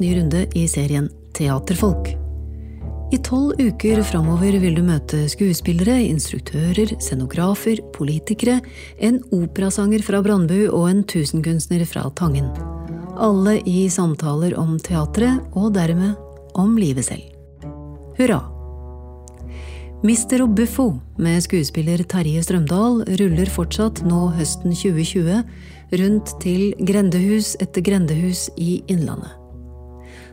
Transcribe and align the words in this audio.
ny 0.00 0.14
runde 0.16 0.46
i 0.54 0.64
serien 0.68 1.10
Teaterfolk. 1.36 2.10
I 3.08 3.16
tolv 3.24 3.56
uker 3.56 4.02
framover 4.04 4.58
vil 4.60 4.74
du 4.76 4.82
møte 4.84 5.22
skuespillere, 5.32 5.94
instruktører, 6.10 6.92
scenografer, 7.00 7.80
politikere, 7.94 8.58
en 9.00 9.22
operasanger 9.32 10.04
fra 10.04 10.20
Brandbu 10.24 10.66
og 10.66 10.90
en 10.90 11.00
tusenkunstner 11.08 11.86
fra 11.88 12.04
Tangen. 12.20 12.50
Alle 13.16 13.56
i 13.64 13.88
samtaler 13.88 14.58
om 14.60 14.76
teatret, 14.84 15.40
og 15.56 15.72
dermed 15.78 16.14
om 16.58 16.76
livet 16.76 17.08
selv. 17.08 17.24
Hurra! 18.18 18.42
Mister 20.04 20.44
og 20.44 20.52
Buffo 20.54 20.92
med 21.18 21.40
skuespiller 21.42 22.04
Terje 22.06 22.44
Strømdal 22.44 23.00
ruller 23.18 23.50
fortsatt 23.50 24.04
nå 24.06 24.28
høsten 24.36 24.76
2020 24.76 25.42
rundt 25.98 26.36
til 26.44 26.70
grendehus 26.86 27.56
etter 27.58 27.82
grendehus 27.88 28.46
i 28.60 28.82
Innlandet. 28.86 29.37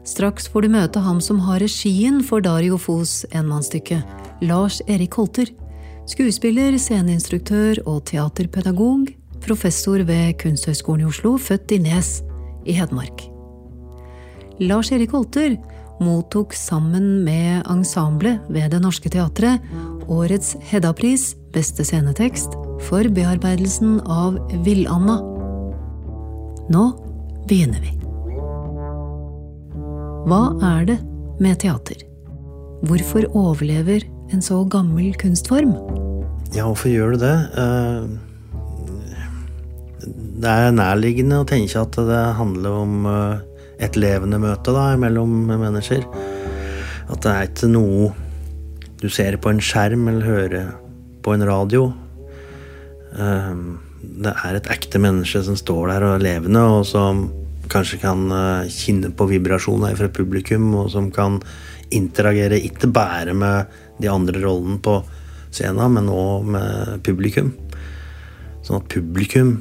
Straks 0.06 0.46
får 0.54 0.66
du 0.66 0.70
møte 0.76 1.02
ham 1.02 1.18
som 1.24 1.40
har 1.48 1.64
regien 1.64 2.20
for 2.24 2.44
Dario 2.46 2.78
Fos 2.78 3.24
enmannsstykke, 3.34 4.04
Lars 4.46 4.78
Erik 4.86 5.18
Holter. 5.18 5.50
Skuespiller, 6.06 6.78
sceneinstruktør 6.78 7.82
og 7.90 8.04
teaterpedagog, 8.12 9.10
professor 9.42 10.04
ved 10.06 10.36
Kunsthøgskolen 10.42 11.08
i 11.08 11.10
Oslo, 11.10 11.36
født 11.42 11.74
i 11.74 11.82
Nes 11.82 12.20
i 12.70 12.78
Hedmark. 12.78 13.26
Lars 14.62 14.94
Erik 14.94 15.18
Holter 15.18 15.58
mottok 16.00 16.54
sammen 16.54 17.24
med 17.26 17.66
ensemblet 17.72 18.46
ved 18.50 18.70
Det 18.76 18.84
Norske 18.84 19.10
Teatret 19.10 19.64
årets 20.06 20.54
Hedda-pris, 20.70 21.34
beste 21.56 21.82
scenetekst, 21.88 22.54
for 22.86 23.10
bearbeidelsen 23.10 24.02
av 24.06 24.38
Villanna. 24.68 25.18
Nå 26.70 26.90
begynner 27.50 27.82
vi. 27.82 28.05
Hva 30.26 30.56
er 30.66 30.88
det 30.90 30.96
med 31.38 31.60
teater? 31.62 32.00
Hvorfor 32.90 33.28
overlever 33.38 34.02
en 34.34 34.42
så 34.42 34.64
gammel 34.66 35.14
kunstform? 35.22 35.76
Ja, 36.56 36.66
hvorfor 36.66 36.90
gjør 36.90 37.14
det 37.14 37.20
det? 37.22 37.38
Eh, 37.62 38.02
det 40.42 40.50
er 40.50 40.74
nærliggende 40.74 41.44
å 41.44 41.46
tenke 41.46 41.78
at 41.78 41.94
det 42.10 42.24
handler 42.40 42.72
om 42.82 43.06
eh, 43.06 43.38
et 43.86 43.94
levende 44.02 44.42
møte 44.42 44.74
da, 44.74 44.88
mellom 44.98 45.46
mennesker. 45.52 46.02
At 47.06 47.22
det 47.22 47.32
er 47.32 47.46
ikke 47.52 47.70
noe 47.70 48.10
du 49.04 49.08
ser 49.14 49.38
på 49.38 49.54
en 49.54 49.62
skjerm 49.62 50.10
eller 50.10 50.26
hører 50.26 50.74
på 51.22 51.38
en 51.38 51.46
radio. 51.46 51.92
Ehm, 53.22 53.78
det 54.02 54.34
er 54.42 54.58
et 54.58 54.74
ekte 54.74 54.98
menneske 55.02 55.44
som 55.46 55.58
står 55.60 55.94
der 55.94 56.06
og 56.08 56.18
er 56.18 56.26
levende, 56.32 56.66
og 56.66 56.86
som 56.90 57.28
kanskje 57.72 58.02
kan 58.04 58.26
eh, 58.32 58.72
kjenne 58.72 59.12
på 59.16 59.30
vibrasjoner 59.30 59.98
fra 60.00 60.12
publikum, 60.14 60.72
og 60.82 60.92
som 60.94 61.12
kan 61.14 61.40
interagere 61.94 62.60
ikke 62.66 62.90
bare 62.94 63.36
med 63.38 63.72
de 64.02 64.10
andre 64.12 64.42
rollene 64.44 64.82
på 64.84 65.00
scenen, 65.54 65.98
men 65.98 66.12
òg 66.12 66.48
med 66.56 67.02
publikum. 67.06 67.54
Sånn 68.66 68.82
at 68.82 68.90
publikum 68.92 69.58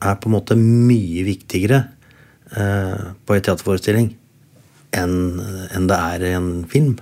er 0.00 0.16
på 0.16 0.30
en 0.30 0.36
måte 0.38 0.56
mye 0.56 1.26
viktigere 1.26 1.82
Eh, 2.50 3.02
på 3.26 3.36
en 3.36 3.44
teaterforestilling 3.46 4.08
enn 4.98 5.12
en 5.70 5.84
det 5.86 5.96
er 5.96 6.24
i 6.26 6.32
en 6.34 6.64
film. 6.66 6.96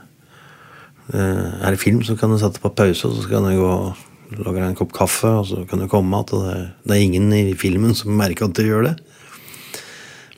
Eh, 1.09 1.47
er 1.65 1.73
det 1.73 1.81
film, 1.81 2.03
så 2.05 2.19
kan 2.21 2.29
du 2.29 2.37
sette 2.37 2.61
på 2.61 2.75
pause, 2.77 3.09
og 3.09 3.17
så 3.17 3.31
kan 3.31 3.47
du 3.49 3.55
gå 3.57 3.71
og 3.71 4.43
lage 4.45 4.61
en 4.67 4.77
kopp 4.77 4.93
kaffe, 4.93 5.31
og 5.41 5.47
så 5.49 5.63
kan 5.65 5.81
du 5.81 5.89
komme 5.89 6.21
igjen. 6.21 6.45
Det, 6.45 6.59
det 6.85 6.97
er 6.97 7.07
ingen 7.07 7.33
i 7.33 7.57
filmen 7.57 7.97
som 7.97 8.13
merker 8.13 8.51
at 8.51 8.61
du 8.61 8.67
gjør 8.67 8.91
det. 8.91 8.95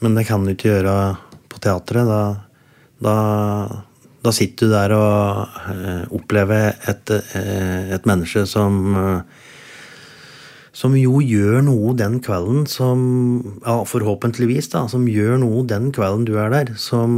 Men 0.01 0.17
det 0.17 0.27
kan 0.29 0.45
du 0.45 0.55
ikke 0.55 0.73
gjøre 0.73 0.97
på 1.51 1.61
teatret. 1.63 2.09
Da, 2.09 2.23
da, 3.05 3.15
da 4.25 4.33
sitter 4.35 4.67
du 4.69 4.75
der 4.75 4.97
og 4.97 5.61
eh, 5.75 6.05
opplever 6.17 6.75
et, 6.89 7.15
øh, 7.17 7.95
et 7.97 8.09
menneske 8.09 8.47
som 8.49 8.81
øh, 8.97 9.47
som 10.81 10.95
jo 10.97 11.19
gjør 11.21 11.61
noe 11.67 11.95
den 11.99 12.21
kvelden 12.25 12.67
som 12.71 13.01
Ja, 13.65 13.81
forhåpentligvis, 13.85 14.71
da. 14.73 14.87
Som 14.89 15.09
gjør 15.11 15.41
noe 15.43 15.65
den 15.69 15.91
kvelden 15.95 16.27
du 16.29 16.37
er 16.41 16.53
der, 16.53 16.75
som, 16.81 17.13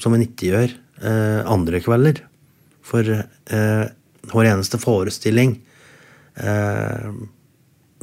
som 0.00 0.14
en 0.14 0.24
ikke 0.24 0.52
gjør 0.52 0.72
eh, 1.02 1.40
andre 1.50 1.82
kvelder. 1.84 2.22
For 2.86 3.06
eh, 3.06 3.84
vår 4.32 4.48
eneste 4.48 4.80
forestilling 4.80 5.56
eh, 6.40 7.10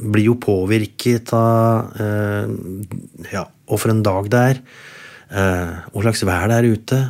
blir 0.00 0.28
jo 0.28 0.36
påvirket 0.40 1.32
av 1.36 1.96
eh, 2.00 2.52
ja, 3.32 3.44
for 3.78 3.92
en 3.92 4.02
dag 4.06 4.30
det 4.32 4.42
er. 4.54 4.62
Eh, 5.30 5.74
hva 5.92 6.04
slags 6.06 6.24
vær 6.26 6.50
det 6.50 6.58
er 6.58 6.70
ute. 6.74 7.00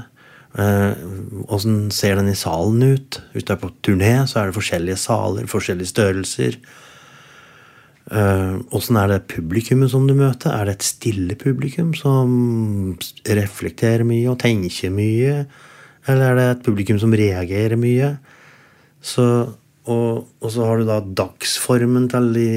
Åssen 1.48 1.86
eh, 1.86 1.94
ser 1.94 2.18
den 2.18 2.30
i 2.32 2.36
salen 2.38 2.82
ut? 2.82 3.20
Hvis 3.32 3.46
du 3.46 3.54
er 3.54 3.62
på 3.62 3.72
turné, 3.86 4.14
så 4.28 4.42
er 4.42 4.50
det 4.50 4.58
forskjellige 4.58 5.00
saler, 5.00 5.48
forskjellige 5.50 5.92
størrelser. 5.92 6.58
Åssen 8.10 8.96
uh, 8.98 9.02
er 9.04 9.12
det 9.12 9.28
publikummet 9.30 9.92
som 9.92 10.08
du 10.08 10.16
møter? 10.18 10.50
Er 10.50 10.66
det 10.66 10.78
et 10.78 10.88
stille 10.88 11.36
publikum 11.38 11.92
som 11.94 12.96
reflekterer 13.28 14.02
mye 14.08 14.32
og 14.32 14.40
tenker 14.42 14.90
mye? 14.90 15.44
Eller 16.08 16.32
er 16.32 16.38
det 16.38 16.46
et 16.48 16.64
publikum 16.66 16.98
som 16.98 17.14
reagerer 17.14 17.78
mye? 17.78 18.16
Så, 19.00 19.24
og, 19.86 20.26
og, 20.40 20.48
så 20.50 20.66
har 20.66 20.80
du 20.80 20.88
da 20.88 20.98
dagsformen 21.22 22.08
til 22.10 22.32
de 22.34 22.50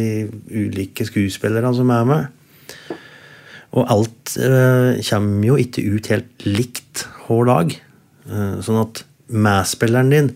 ulike 0.50 1.06
skuespillerne 1.06 1.76
som 1.78 1.94
er 1.94 2.10
med. 2.10 2.26
Og 3.74 3.90
alt 3.90 4.36
eh, 4.38 5.02
kommer 5.08 5.48
jo 5.48 5.58
ikke 5.62 5.86
ut 5.96 6.10
helt 6.14 6.46
likt 6.46 7.08
hver 7.26 7.50
dag. 7.50 7.74
Eh, 8.30 8.56
sånn 8.66 8.82
at 8.84 9.04
medspilleren 9.34 10.14
din 10.14 10.34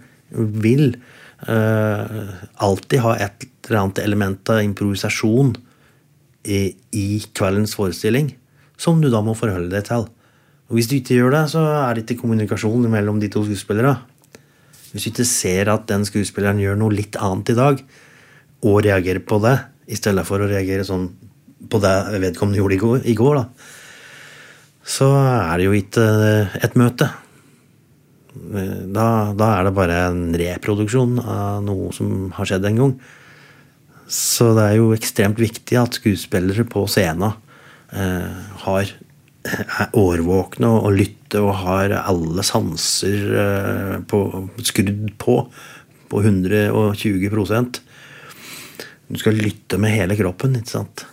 vil 0.63 0.89
alltid 1.37 3.03
ha 3.03 3.11
et 3.21 3.43
eller 3.67 3.77
annet 3.83 3.99
element 4.01 4.49
av 4.49 4.63
improvisasjon 4.65 5.51
i, 6.49 6.61
i, 6.97 7.05
kveldens 7.37 7.75
forestilling 7.77 8.31
som 8.79 8.97
du 9.03 9.09
da 9.13 9.21
må 9.21 9.35
forholde 9.37 9.69
deg 9.69 9.85
til. 9.85 10.07
Og 10.67 10.79
Hvis 10.79 10.89
du 10.89 10.97
ikke 10.97 11.19
gjør 11.19 11.35
det, 11.35 11.43
så 11.53 11.61
er 11.75 11.93
det 11.93 12.07
ikke 12.07 12.23
kommunikasjon 12.23 12.89
mellom 12.91 13.21
de 13.21 13.29
to 13.31 13.43
skuespillere. 13.45 13.95
Hvis 14.91 15.05
du 15.05 15.11
ikke 15.11 15.27
ser 15.29 15.71
at 15.71 15.87
den 15.91 16.05
skuespilleren 16.07 16.61
gjør 16.63 16.79
noe 16.79 16.95
litt 16.95 17.17
annet 17.21 17.53
i 17.53 17.57
dag, 17.57 17.81
og 18.65 18.81
reagerer 18.85 19.21
på 19.21 19.39
det, 19.43 19.57
i 19.87 19.95
stedet 19.95 20.25
for 20.27 20.41
å 20.41 20.49
reagere 20.49 20.83
sånn 20.87 21.07
på 21.69 21.79
det 21.83 21.95
vedkommende 22.21 22.59
gjorde 22.61 22.75
i 22.77 22.81
går, 22.81 22.99
i 23.09 23.15
går 23.17 23.39
da, 23.39 23.45
så 24.87 25.07
er 25.17 25.57
det 25.57 25.65
jo 25.67 25.75
ikke 25.75 26.05
et 26.63 26.77
møte. 26.79 27.09
Da, 28.37 29.07
da, 29.33 29.47
er 29.49 29.65
det 29.65 29.73
bare 29.75 29.97
en 30.11 30.21
reproduksjon 30.37 31.17
av 31.23 31.63
noe 31.65 31.89
som 31.95 32.29
har 32.37 32.47
skjedd 32.47 32.67
en 32.69 32.81
gang. 32.83 32.93
Så 34.07 34.53
det 34.55 34.67
er 34.69 34.77
jo 34.77 34.93
ekstremt 34.95 35.41
viktig 35.41 35.75
at 35.81 35.97
skuespillere 35.97 36.63
på 36.69 36.85
scenen 36.87 37.33
eh, 37.91 38.37
har, 38.63 38.93
er 39.43 39.97
årvåkne 39.97 40.69
og 40.77 40.93
lytter 40.95 41.43
og 41.43 41.57
har 41.65 41.97
alle 42.05 42.45
sanser 42.47 43.33
eh, 43.41 43.97
på, 44.07 44.21
skrudd 44.63 45.09
på 45.19 45.41
på 46.07 46.21
120% 46.23 47.81
Du 49.07 49.19
skal 49.19 49.39
lytte 49.39 49.79
med 49.79 49.95
hele 49.95 50.17
kroppen, 50.19 50.57
ikke 50.59 50.73
sant? 50.77 51.05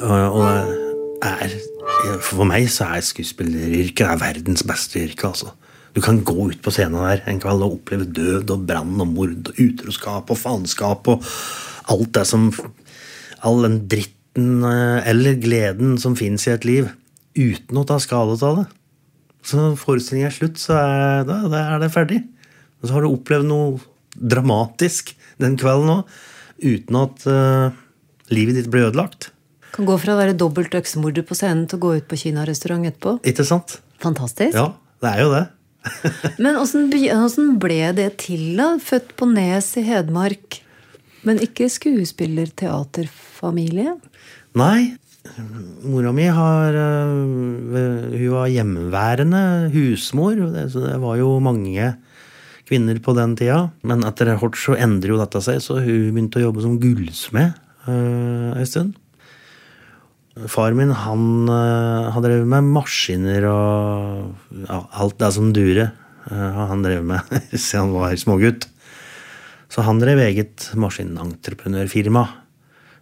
Og, 0.00 0.40
og 0.40 1.24
er 1.24 1.56
For 2.24 2.46
meg 2.48 2.68
så 2.72 2.88
er 2.96 3.04
skuespilleryrket 3.04 4.20
verdens 4.22 4.64
beste 4.66 5.02
yrke, 5.02 5.28
altså. 5.28 5.52
Du 5.90 5.98
kan 6.00 6.20
gå 6.22 6.36
ut 6.52 6.60
på 6.62 6.70
scenen 6.70 7.02
der 7.02 7.24
en 7.28 7.40
kveld 7.42 7.64
og 7.66 7.80
oppleve 7.80 8.06
død 8.06 8.52
og 8.54 8.66
brann 8.68 9.02
og 9.02 9.08
mord 9.10 9.50
og 9.50 9.58
utroskap 9.58 10.30
og 10.30 10.38
faenskap 10.38 11.08
og 11.10 11.24
alt 11.90 12.14
det 12.14 12.26
som 12.30 12.50
All 13.40 13.62
den 13.64 13.78
dritten 13.88 14.64
eh, 14.68 15.06
eller 15.08 15.38
gleden 15.40 15.94
som 15.96 16.12
fins 16.12 16.44
i 16.44 16.50
et 16.52 16.66
liv, 16.68 16.90
uten 17.32 17.78
å 17.80 17.86
ta 17.88 17.96
skade 17.96 18.34
av 18.44 18.58
det. 18.58 18.66
Så 19.40 19.56
når 19.56 19.78
forestillingen 19.80 20.28
er 20.28 20.34
slutt, 20.34 20.60
så 20.60 20.76
er 20.76 21.24
det, 21.24 21.38
er 21.56 21.80
det 21.80 21.88
ferdig. 21.94 22.18
Og 22.80 22.84
så 22.84 22.96
har 22.98 23.06
du 23.06 23.08
opplevd 23.14 23.48
noe 23.48 23.80
dramatisk 24.20 25.14
den 25.40 25.56
kvelden 25.60 25.94
òg, 25.94 26.12
uten 26.60 27.00
at 27.00 27.24
uh, 27.32 27.72
livet 28.28 28.58
ditt 28.58 28.68
blir 28.72 28.90
ødelagt. 28.90 29.30
Kan 29.74 29.88
gå 29.88 29.94
fra 30.02 30.12
å 30.14 30.20
være 30.20 30.34
dobbelt 30.38 30.72
øksemorder 30.76 31.22
på 31.26 31.34
scenen 31.38 31.64
til 31.70 31.76
å 31.78 31.82
gå 31.84 31.90
ut 32.00 32.06
på 32.10 32.20
kinarestaurant 32.24 32.84
etterpå. 32.88 33.10
Ikke 33.28 33.44
sant? 33.46 33.68
Fantastisk. 34.02 34.54
Ja, 34.56 34.66
det 35.02 35.08
er 35.12 35.18
jo 35.24 35.30
det. 35.34 35.46
men 36.44 36.54
åssen 36.60 37.48
ble 37.62 37.82
det 37.96 38.10
til, 38.26 38.44
da? 38.58 38.66
Født 38.84 39.10
på 39.16 39.24
Nes 39.30 39.68
i 39.80 39.82
Hedmark, 39.86 40.48
men 41.24 41.36
ikke 41.44 41.66
skuespiller-teaterfamilie? 41.72 43.90
Nei. 44.58 44.80
Mora 45.84 46.12
mi 46.16 46.24
har 46.32 46.72
eh, 46.74 48.16
Hun 48.16 48.30
var 48.32 48.48
hjemmeværende 48.48 49.68
husmor. 49.74 50.36
Så 50.72 50.78
det 50.84 50.96
var 51.02 51.16
jo 51.20 51.28
mange 51.44 51.94
kvinner 52.70 53.00
på 53.02 53.14
den 53.18 53.34
tida. 53.38 53.64
Men 53.86 54.06
etter 54.08 54.32
hvert 54.40 54.58
så 54.58 54.76
endrer 54.78 55.14
jo 55.14 55.20
dette 55.20 55.42
seg, 55.44 55.60
så 55.64 55.80
hun 55.82 56.14
begynte 56.14 56.40
å 56.40 56.46
jobbe 56.48 56.64
som 56.64 56.78
gullsmed 56.80 57.58
uh, 57.88 58.50
en 58.54 58.68
stund. 58.68 58.96
Far 60.48 60.72
min 60.76 60.92
han 60.94 61.48
uh, 61.50 62.10
har 62.14 62.24
drevet 62.24 62.48
med 62.48 62.68
maskiner 62.72 63.44
og 63.50 64.62
ja, 64.64 64.80
alt 65.02 65.18
det 65.20 65.30
som 65.36 65.50
durer. 65.56 65.92
Uh, 66.30 66.66
han 66.70 66.84
drev 66.84 67.04
med 67.06 67.26
siden 67.52 67.90
han 67.90 67.94
var 67.96 68.16
smågutt. 68.20 68.68
Så 69.70 69.84
han 69.86 70.00
drev 70.02 70.22
eget 70.24 70.70
maskinentreprenørfirma. 70.78 72.24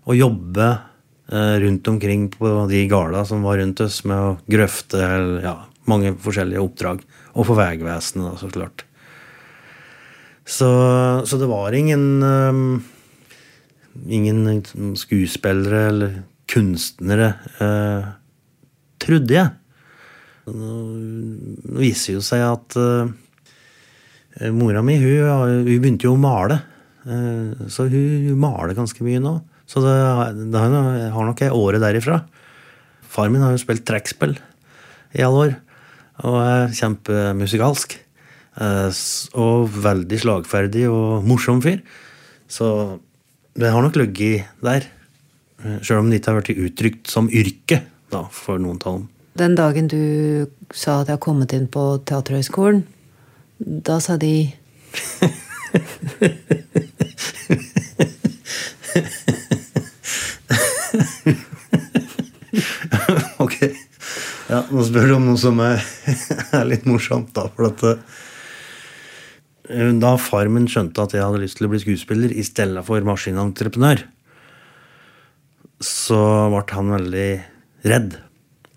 Og 0.08 0.18
jobbe 0.18 0.68
uh, 0.68 1.56
rundt 1.62 1.88
omkring 1.88 2.28
på 2.32 2.52
de 2.70 2.84
gårda 2.90 3.24
som 3.28 3.46
var 3.46 3.60
rundt 3.62 3.84
oss, 3.84 4.02
med 4.08 4.18
å 4.18 4.36
grøfte 4.50 5.00
ja, 5.44 5.56
mange 5.88 6.14
forskjellige 6.24 6.64
oppdrag. 6.64 7.02
Og 7.38 7.48
for 7.48 7.60
Vegvesenet, 7.60 8.40
så 8.40 8.50
klart. 8.52 8.84
Så, 10.48 10.68
så, 11.28 11.36
det 11.36 11.48
var 11.50 11.74
ingen 11.76 12.22
um, 12.24 12.62
Ingen 14.08 14.62
skuespillere 14.96 15.80
eller 15.90 16.12
kunstnere, 16.48 17.32
eh, 17.62 18.08
trodde 19.02 19.36
jeg. 19.36 19.52
Nå 20.48 21.76
viser 21.82 22.16
jo 22.16 22.24
seg 22.24 22.42
at 22.46 22.78
eh, 22.80 24.48
mora 24.54 24.80
mi 24.84 24.96
hun, 25.02 25.28
hun, 25.28 25.68
begynte 25.68 26.08
jo 26.08 26.16
å 26.16 26.20
male. 26.20 26.60
Eh, 27.04 27.68
så 27.68 27.86
hun, 27.90 28.26
hun, 28.30 28.40
maler 28.40 28.76
ganske 28.78 29.04
mye 29.04 29.22
nå. 29.22 29.36
Så 29.68 29.84
det, 29.84 29.94
det 30.48 30.60
har 30.64 31.28
nok 31.28 31.44
jeg 31.44 31.56
året 31.56 31.84
derifra. 31.84 32.22
Far 33.08 33.32
min 33.32 33.44
har 33.44 33.52
jo 33.52 33.60
spilt 33.60 33.84
trekkspill 33.88 34.36
i 35.16 35.24
alle 35.24 35.48
år 35.48 35.56
og 36.26 36.36
er 36.42 36.72
kjempemusikalsk. 36.74 37.98
Eh, 38.58 39.00
og 39.38 39.80
veldig 39.84 40.20
slagferdig 40.24 40.86
og 40.90 41.26
morsom 41.28 41.62
fyr. 41.64 41.82
Så 42.50 42.98
det 43.58 43.70
har 43.74 43.84
nok 43.84 43.98
ligget 43.98 44.48
der. 44.64 44.88
Sjøl 45.58 46.04
om 46.04 46.10
det 46.10 46.20
ikke 46.20 46.30
har 46.30 46.40
blitt 46.40 46.64
uttrykt 46.68 47.10
som 47.10 47.30
yrke 47.34 47.82
da, 48.12 48.20
for 48.30 48.58
noen 48.62 48.78
av 48.84 48.92
dem. 48.98 49.08
Den 49.38 49.54
dagen 49.58 49.88
du 49.90 50.02
sa 50.74 51.00
at 51.00 51.08
jeg 51.08 51.16
har 51.16 51.22
kommet 51.22 51.52
inn 51.54 51.68
på 51.70 51.82
Teaterhøgskolen, 52.06 52.82
da 53.58 54.00
sa 54.02 54.16
de 54.18 54.48
ok. 63.44 63.58
Ja, 64.48 64.62
nå 64.72 64.84
spør 64.86 65.10
du 65.10 65.14
om 65.18 65.26
noe 65.28 65.40
som 65.40 65.60
er, 65.62 65.82
er 66.56 66.64
litt 66.68 66.86
morsomt, 66.88 67.34
da. 67.36 67.48
For 67.54 67.68
at 67.68 67.84
eh, 69.68 69.92
da 70.00 70.14
far 70.22 70.46
min 70.52 70.68
skjønte 70.70 71.04
at 71.04 71.16
jeg 71.16 71.24
hadde 71.24 71.42
lyst 71.44 71.56
til 71.60 71.68
å 71.68 71.72
bli 71.74 71.82
skuespiller 71.82 72.30
i 72.32 72.44
stedet 72.46 72.84
for 72.86 73.04
maskinentreprenør, 73.06 73.98
så 75.82 76.20
ble 76.52 76.64
han 76.74 76.94
veldig 76.96 77.28
redd. 77.88 78.16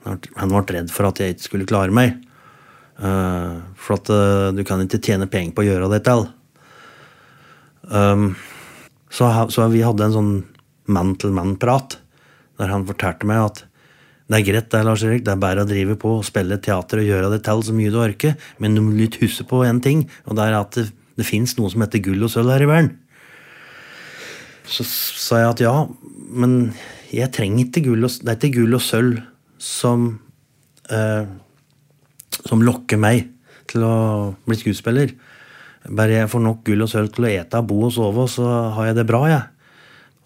Han 0.06 0.54
ble 0.54 0.62
redd 0.76 0.92
for 0.94 1.10
at 1.10 1.22
jeg 1.22 1.36
ikke 1.36 1.48
skulle 1.48 1.70
klare 1.70 1.94
meg. 1.94 2.20
Eh, 3.02 3.58
for 3.82 3.98
at 3.98 4.12
eh, 4.14 4.52
du 4.54 4.62
kan 4.68 4.84
ikke 4.84 5.02
tjene 5.02 5.30
penger 5.30 5.56
på 5.58 5.64
å 5.64 5.68
gjøre 5.68 5.90
det 5.96 6.04
til. 6.06 6.28
Um, 7.90 8.36
så, 9.12 9.28
vi 9.74 9.82
hadde 9.84 10.06
en 10.06 10.16
sånn 10.16 10.34
mann-til-mann-prat 10.92 11.98
der 12.62 12.72
han 12.72 12.86
fortalte 12.88 13.28
meg 13.28 13.42
at 13.42 13.64
det 14.32 14.38
er 14.38 14.46
greit, 14.48 14.70
det, 14.72 14.84
Lars 14.88 15.02
Erik. 15.04 15.26
Det 15.26 15.34
er 15.34 15.42
bare 15.42 15.66
å 15.66 15.68
drive 15.68 15.98
på 16.00 16.14
og 16.22 16.28
spille 16.28 16.56
teater 16.64 17.02
og 17.02 17.10
gjøre 17.10 17.32
det 17.34 17.42
til 17.44 17.64
så 17.68 17.74
mye 17.76 17.92
du 17.92 17.98
orker. 18.00 18.38
Men 18.64 18.78
du 18.78 18.84
må 18.86 18.94
litt 18.96 19.18
huske 19.20 19.44
på 19.50 19.66
én 19.68 19.82
ting, 19.84 20.06
og 20.24 20.38
det 20.38 20.46
er 20.46 20.56
at 20.62 20.78
det, 20.78 20.86
det 21.20 21.28
fins 21.28 21.58
noe 21.58 21.74
som 21.74 21.84
heter 21.84 22.04
gull 22.06 22.30
og 22.30 22.32
sølv 22.32 22.54
her 22.54 22.64
i 22.64 22.70
verden. 22.70 22.94
Så 24.72 24.86
sa 24.88 25.42
jeg 25.42 25.52
at 25.52 25.64
ja, 25.66 25.76
men 26.32 26.72
jeg 27.12 27.34
trenger 27.36 27.66
ikke 27.66 27.84
gull 27.90 28.08
og, 28.08 28.14
det 28.24 28.32
er 28.32 28.40
ikke 28.40 28.62
gull 28.62 28.78
og 28.78 28.84
sølv 28.86 29.18
som 29.62 30.14
eh, 30.92 31.26
som 32.48 32.64
lokker 32.64 32.96
meg 33.02 33.26
til 33.72 33.84
å 33.86 33.96
bli 34.48 34.56
skuespiller. 34.60 35.10
Bare 35.90 36.20
jeg 36.22 36.30
får 36.32 36.42
nok 36.46 36.60
gull 36.68 36.82
og 36.86 36.92
sølv 36.92 37.10
til 37.16 37.26
å 37.28 37.32
ete, 37.32 37.68
bo 37.68 37.78
og 37.88 37.94
sove, 37.96 38.24
så 38.30 38.46
har 38.78 38.84
jeg 38.90 38.98
det 39.00 39.10
bra, 39.10 39.22
jeg. 39.30 39.44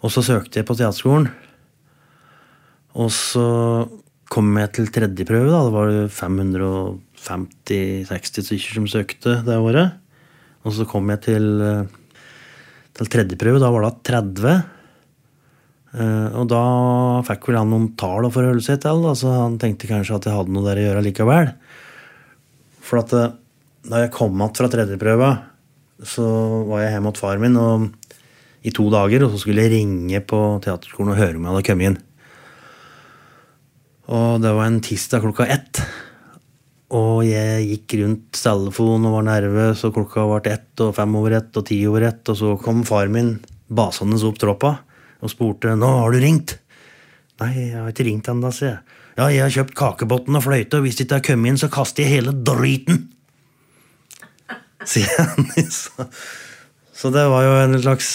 Og 0.04 0.08
så 0.12 0.20
søkte 0.24 0.56
jeg 0.60 0.68
på 0.68 0.76
teaterskolen. 0.78 1.26
Og 2.96 3.10
så 3.12 3.46
kom 4.32 4.48
jeg 4.60 4.68
til 4.76 4.86
tredje 4.92 5.24
prøve. 5.28 5.50
da, 5.52 5.60
Det 5.64 5.74
var 5.74 5.88
550-60 6.12 8.42
stykker 8.48 8.72
som 8.80 8.86
søkte 8.90 9.32
det 9.46 9.56
året. 9.56 9.88
Og 10.66 10.70
så 10.76 10.82
kom 10.88 11.04
jeg 11.12 11.20
til, 11.28 11.44
til 12.96 13.10
tredje 13.12 13.38
prøve. 13.40 13.60
Da 13.62 13.70
var 13.72 13.86
det 13.86 13.92
30. 14.08 14.56
Eh, 15.96 16.28
og 16.36 16.48
da 16.50 16.62
fikk 17.26 17.50
vel 17.50 17.60
han 17.60 17.72
noen 17.72 17.90
tall 17.98 18.28
å 18.28 18.32
forholde 18.32 18.64
seg 18.64 18.80
til. 18.84 19.04
Så 19.18 19.32
han 19.32 19.58
tenkte 19.62 19.90
kanskje 19.90 20.18
at 20.18 20.28
jeg 20.28 20.36
hadde 20.36 20.54
noe 20.54 20.66
der 20.66 20.80
å 20.80 20.86
gjøre 20.88 21.04
likevel. 21.08 21.52
For 22.86 23.02
at 23.02 23.14
eh, 23.16 23.36
da 23.86 24.02
jeg 24.04 24.14
kom 24.14 24.34
igjen 24.36 24.56
fra 24.58 24.70
tredjeprøva, 24.72 25.30
så 26.04 26.26
var 26.68 26.82
jeg 26.82 26.96
hjemme 26.96 27.12
hos 27.12 27.22
far 27.22 27.40
min 27.40 27.56
og, 27.60 27.86
i 28.66 28.72
to 28.74 28.88
dager. 28.92 29.26
Og 29.26 29.34
så 29.34 29.44
skulle 29.44 29.66
jeg 29.66 29.76
ringe 29.76 30.22
på 30.26 30.42
teaterskolen 30.64 31.14
og 31.14 31.20
høre 31.20 31.38
om 31.38 31.46
jeg 31.46 31.54
hadde 31.54 31.68
kommet 31.70 31.90
inn. 31.92 32.02
Og 34.06 34.42
det 34.42 34.52
var 34.54 34.68
en 34.68 34.82
tirsdag 34.84 35.24
klokka 35.24 35.48
ett. 35.50 35.82
Og 36.96 37.24
jeg 37.26 37.64
gikk 37.66 37.96
rundt 38.00 38.38
telefonen 38.38 39.08
og 39.08 39.18
var 39.18 39.26
nervøs, 39.26 39.82
og 39.84 39.96
klokka 39.96 40.24
ble 40.30 40.52
ett 40.54 40.84
og 40.84 40.94
fem 40.96 41.16
over 41.18 41.36
ett 41.38 41.58
og 41.58 41.66
ti 41.68 41.80
over 41.88 42.06
ett. 42.08 42.22
Og 42.32 42.38
så 42.38 42.54
kom 42.62 42.84
far 42.88 43.10
min 43.12 43.36
basende 43.66 44.20
opp 44.24 44.38
troppa 44.40 44.76
og 45.24 45.32
spurte 45.32 45.74
nå 45.76 45.90
har 46.00 46.14
du 46.14 46.20
ringt. 46.22 46.58
Nei, 47.42 47.50
jeg 47.68 47.74
har 47.76 47.90
ikke 47.90 48.06
ringt 48.06 48.30
ennå, 48.32 48.52
sier 48.54 48.70
jeg. 48.70 49.02
Ja, 49.16 49.26
jeg 49.32 49.42
har 49.42 49.52
kjøpt 49.52 49.76
kakebotn 49.76 50.36
og 50.36 50.44
fløyte, 50.44 50.78
og 50.78 50.84
hvis 50.84 50.98
det 50.98 51.06
ikke 51.06 51.18
har 51.18 51.26
kommet 51.30 51.52
inn, 51.52 51.60
så 51.60 51.70
kaster 51.72 52.04
jeg 52.04 52.18
hele 52.18 52.34
driten. 52.36 53.06
Sier. 54.92 55.32
Så, 55.72 56.06
så 56.92 57.10
det 57.14 57.24
var 57.32 57.46
jo 57.46 57.54
en 57.62 57.78
slags 57.80 58.10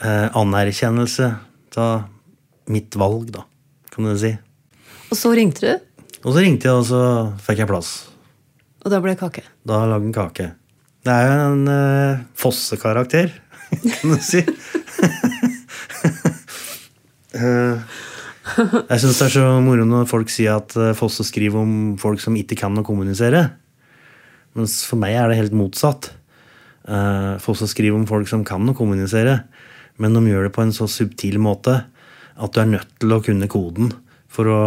eh, 0.00 0.28
anerkjennelse 0.40 1.28
av 1.80 2.08
mitt 2.72 2.96
valg, 2.96 3.28
da 3.36 3.44
kan 3.92 4.08
du 4.08 4.16
si. 4.16 4.32
Og 5.12 5.18
så 5.20 5.34
ringte 5.36 5.68
du? 5.68 5.91
Og 6.22 6.30
så 6.30 6.42
ringte 6.44 6.68
jeg, 6.68 6.78
og 6.78 6.86
så 6.86 7.02
fikk 7.42 7.64
jeg 7.64 7.70
plass. 7.70 7.92
Og 8.82 8.90
da 8.90 9.00
ble 9.02 9.14
det 9.14 9.22
kake? 9.22 9.42
Da 9.66 9.82
lagde 9.90 10.06
en 10.08 10.14
kake. 10.14 10.52
Det 11.02 11.10
er 11.10 11.24
jo 11.26 11.38
en 11.48 11.64
uh, 11.66 12.22
Fosse-karakter, 12.38 13.32
kan 13.72 14.12
du 14.12 14.20
si. 14.22 14.42
uh, 17.34 17.82
jeg 18.92 19.02
syns 19.02 19.18
det 19.18 19.26
er 19.26 19.34
så 19.34 19.48
moro 19.64 19.86
når 19.88 20.06
folk 20.10 20.30
sier 20.30 20.60
at 20.60 20.76
uh, 20.78 20.92
Fosse 20.98 21.26
skriver 21.26 21.58
om 21.58 21.96
folk 21.98 22.22
som 22.22 22.38
ikke 22.38 22.60
kan 22.60 22.78
å 22.78 22.86
kommunisere. 22.86 23.48
Mens 24.58 24.82
for 24.86 25.02
meg 25.02 25.18
er 25.18 25.32
det 25.32 25.40
helt 25.40 25.56
motsatt. 25.56 26.12
Fosse 27.40 27.68
skriver 27.70 27.94
om 27.94 28.08
folk 28.10 28.26
som 28.28 28.42
kan 28.44 28.66
å 28.68 28.74
kommunisere, 28.74 29.36
men 30.02 30.16
de 30.16 30.20
gjør 30.26 30.48
det 30.48 30.50
på 30.52 30.64
en 30.64 30.74
så 30.74 30.88
subtil 30.90 31.38
måte 31.40 31.76
at 32.34 32.52
du 32.52 32.58
er 32.58 32.68
nødt 32.68 32.90
til 32.98 33.14
å 33.14 33.20
kunne 33.22 33.48
koden 33.48 33.92
for 34.32 34.50
å 34.50 34.62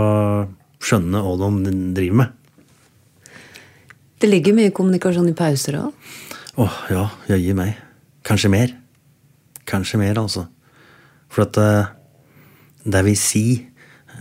skjønne 0.86 1.22
hva 1.24 1.36
de 1.39 1.74
driver 1.98 2.22
med. 2.22 2.42
Det 4.22 4.30
ligger 4.30 4.56
mye 4.58 4.74
kommunikasjon 4.74 5.27
i 5.30 5.36
pauser 5.38 5.80
òg? 5.82 6.12
Åh, 6.56 6.63
oh, 6.63 6.75
ja. 6.88 7.06
Jøye 7.27 7.56
meg. 7.58 7.75
Kanskje 8.25 8.51
mer. 8.54 8.72
Kanskje 9.68 10.00
mer, 10.00 10.18
altså. 10.22 10.46
For 11.27 11.44
at 11.44 11.58
uh, 11.60 11.89
det 12.88 13.01
vi 13.10 13.15
sier, 13.20 13.65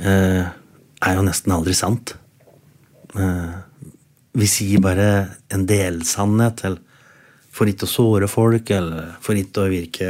uh, 0.01 0.51
er 0.99 1.15
jo 1.15 1.23
nesten 1.23 1.55
aldri 1.55 1.77
sant. 1.79 2.17
Uh, 3.15 3.55
vi 4.35 4.49
sier 4.51 4.83
bare 4.83 5.09
en 5.55 5.63
delsannhet. 5.69 6.65
Eller 6.67 6.83
for 7.55 7.71
ikke 7.71 7.87
å 7.87 7.91
såre 7.91 8.29
folk, 8.31 8.71
eller 8.75 9.15
for 9.23 9.39
ikke 9.39 9.63
å 9.63 9.71
virke 9.71 10.09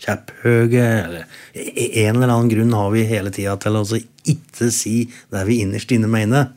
kjepphøye. 0.00 0.86
Eller 1.04 1.26
en 1.52 2.16
eller 2.16 2.32
annen 2.32 2.50
grunn 2.52 2.72
har 2.76 2.90
vi 2.94 3.04
hele 3.08 3.32
tida 3.34 3.58
til 3.60 3.76
å 3.76 3.84
ikke 3.88 4.70
si 4.72 4.96
det 5.32 5.44
vi 5.48 5.60
innerst 5.64 5.92
inne 5.92 6.08
mener. 6.10 6.50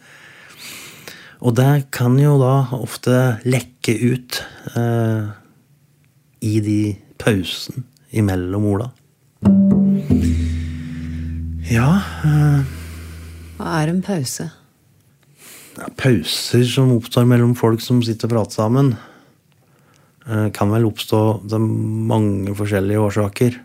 Og 1.41 1.55
det 1.57 1.89
kan 1.93 2.15
jo 2.21 2.37
da 2.39 2.69
ofte 2.77 3.17
lekke 3.49 3.95
ut 3.97 4.41
eh, 4.77 5.31
i 6.45 6.55
de 6.63 6.81
pausene 7.21 7.83
imellom 8.11 8.67
orda. 8.69 8.91
Ja 11.71 11.87
eh, 12.27 12.71
Hva 13.57 13.77
er 13.79 13.89
en 13.89 14.01
pause? 14.05 14.51
Pauser 15.97 16.65
som 16.67 16.91
oppstår 16.93 17.25
mellom 17.25 17.55
folk 17.57 17.81
som 17.81 18.03
sitter 18.05 18.29
og 18.29 18.35
prater 18.35 18.59
sammen. 18.59 18.93
Eh, 20.31 20.51
kan 20.51 20.71
vel 20.71 20.85
oppstå 20.87 21.19
av 21.51 21.59
mange 21.59 22.53
forskjellige 22.55 23.03
årsaker. 23.03 23.57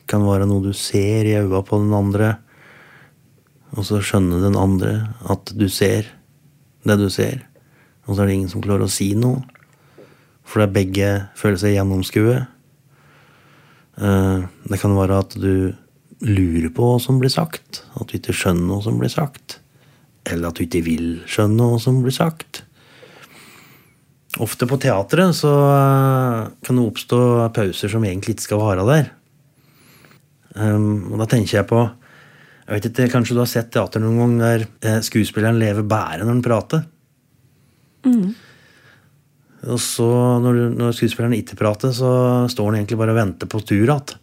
Det 0.00 0.06
kan 0.08 0.24
være 0.24 0.46
noe 0.48 0.64
du 0.64 0.72
ser 0.76 1.28
i 1.28 1.34
øynene 1.36 1.60
på 1.66 1.80
den 1.82 1.92
andre, 1.92 2.30
og 3.76 3.84
så 3.86 4.00
skjønner 4.02 4.40
den 4.42 4.56
andre 4.58 4.94
at 5.30 5.52
du 5.52 5.68
ser 5.68 6.08
det 6.88 6.96
du 6.96 7.10
ser. 7.12 7.44
Og 8.06 8.14
så 8.14 8.22
er 8.22 8.30
det 8.30 8.38
ingen 8.38 8.52
som 8.52 8.64
klarer 8.64 8.88
å 8.88 8.92
si 8.92 9.12
noe, 9.14 9.44
For 10.50 10.58
det 10.58 10.66
er 10.66 10.74
begge 10.74 11.08
føler 11.38 11.58
seg 11.62 11.76
gjennomskuet. 11.76 12.48
Eh, 14.02 14.40
det 14.66 14.78
kan 14.80 14.96
være 14.96 15.20
at 15.22 15.36
du 15.38 15.76
lurer 16.26 16.72
på 16.74 16.88
hva 16.88 16.96
som 16.98 17.20
blir 17.20 17.30
sagt. 17.30 17.84
At 17.94 18.10
du 18.10 18.16
ikke 18.18 18.34
skjønner 18.34 18.72
hva 18.72 18.80
som 18.82 18.98
blir 18.98 19.12
sagt. 19.12 19.60
Eller 20.26 20.48
at 20.48 20.58
du 20.58 20.64
ikke 20.64 20.82
vil 20.88 21.20
skjønne 21.30 21.68
hva 21.70 21.78
som 21.78 22.00
blir 22.02 22.16
sagt. 22.16 22.64
Ofte 24.40 24.66
på 24.68 24.78
teatret 24.80 25.36
så 25.36 25.50
eh, 25.52 26.50
kan 26.64 26.78
det 26.78 26.84
oppstå 26.86 27.18
pauser 27.56 27.92
som 27.92 28.04
egentlig 28.06 28.36
ikke 28.36 28.46
skal 28.46 28.62
være 28.62 28.86
der. 28.88 29.10
Um, 30.56 31.12
og 31.12 31.20
da 31.20 31.28
tenker 31.30 31.60
jeg 31.60 31.66
på 31.70 31.78
jeg 32.70 32.74
vet 32.74 32.86
ikke, 32.88 33.10
Kanskje 33.12 33.34
du 33.36 33.40
har 33.42 33.50
sett 33.50 33.68
teater 33.70 34.02
noen 34.02 34.18
gang 34.18 34.32
der 34.40 34.64
eh, 34.86 35.00
skuespilleren 35.02 35.58
lever 35.58 35.86
bare 35.86 36.22
når 36.22 36.32
han 36.32 36.42
prater? 36.44 36.84
Mm. 38.06 38.30
Og 39.70 39.80
så, 39.82 40.06
når, 40.40 40.60
når 40.78 40.94
skuespilleren 40.96 41.34
ikke 41.36 41.58
prater, 41.58 41.92
så 41.94 42.10
står 42.50 42.70
han 42.70 42.78
egentlig 42.80 42.98
bare 43.00 43.14
og 43.14 43.18
venter 43.18 43.50
på 43.50 43.60
tur 43.66 43.82
igjen. 43.82 44.14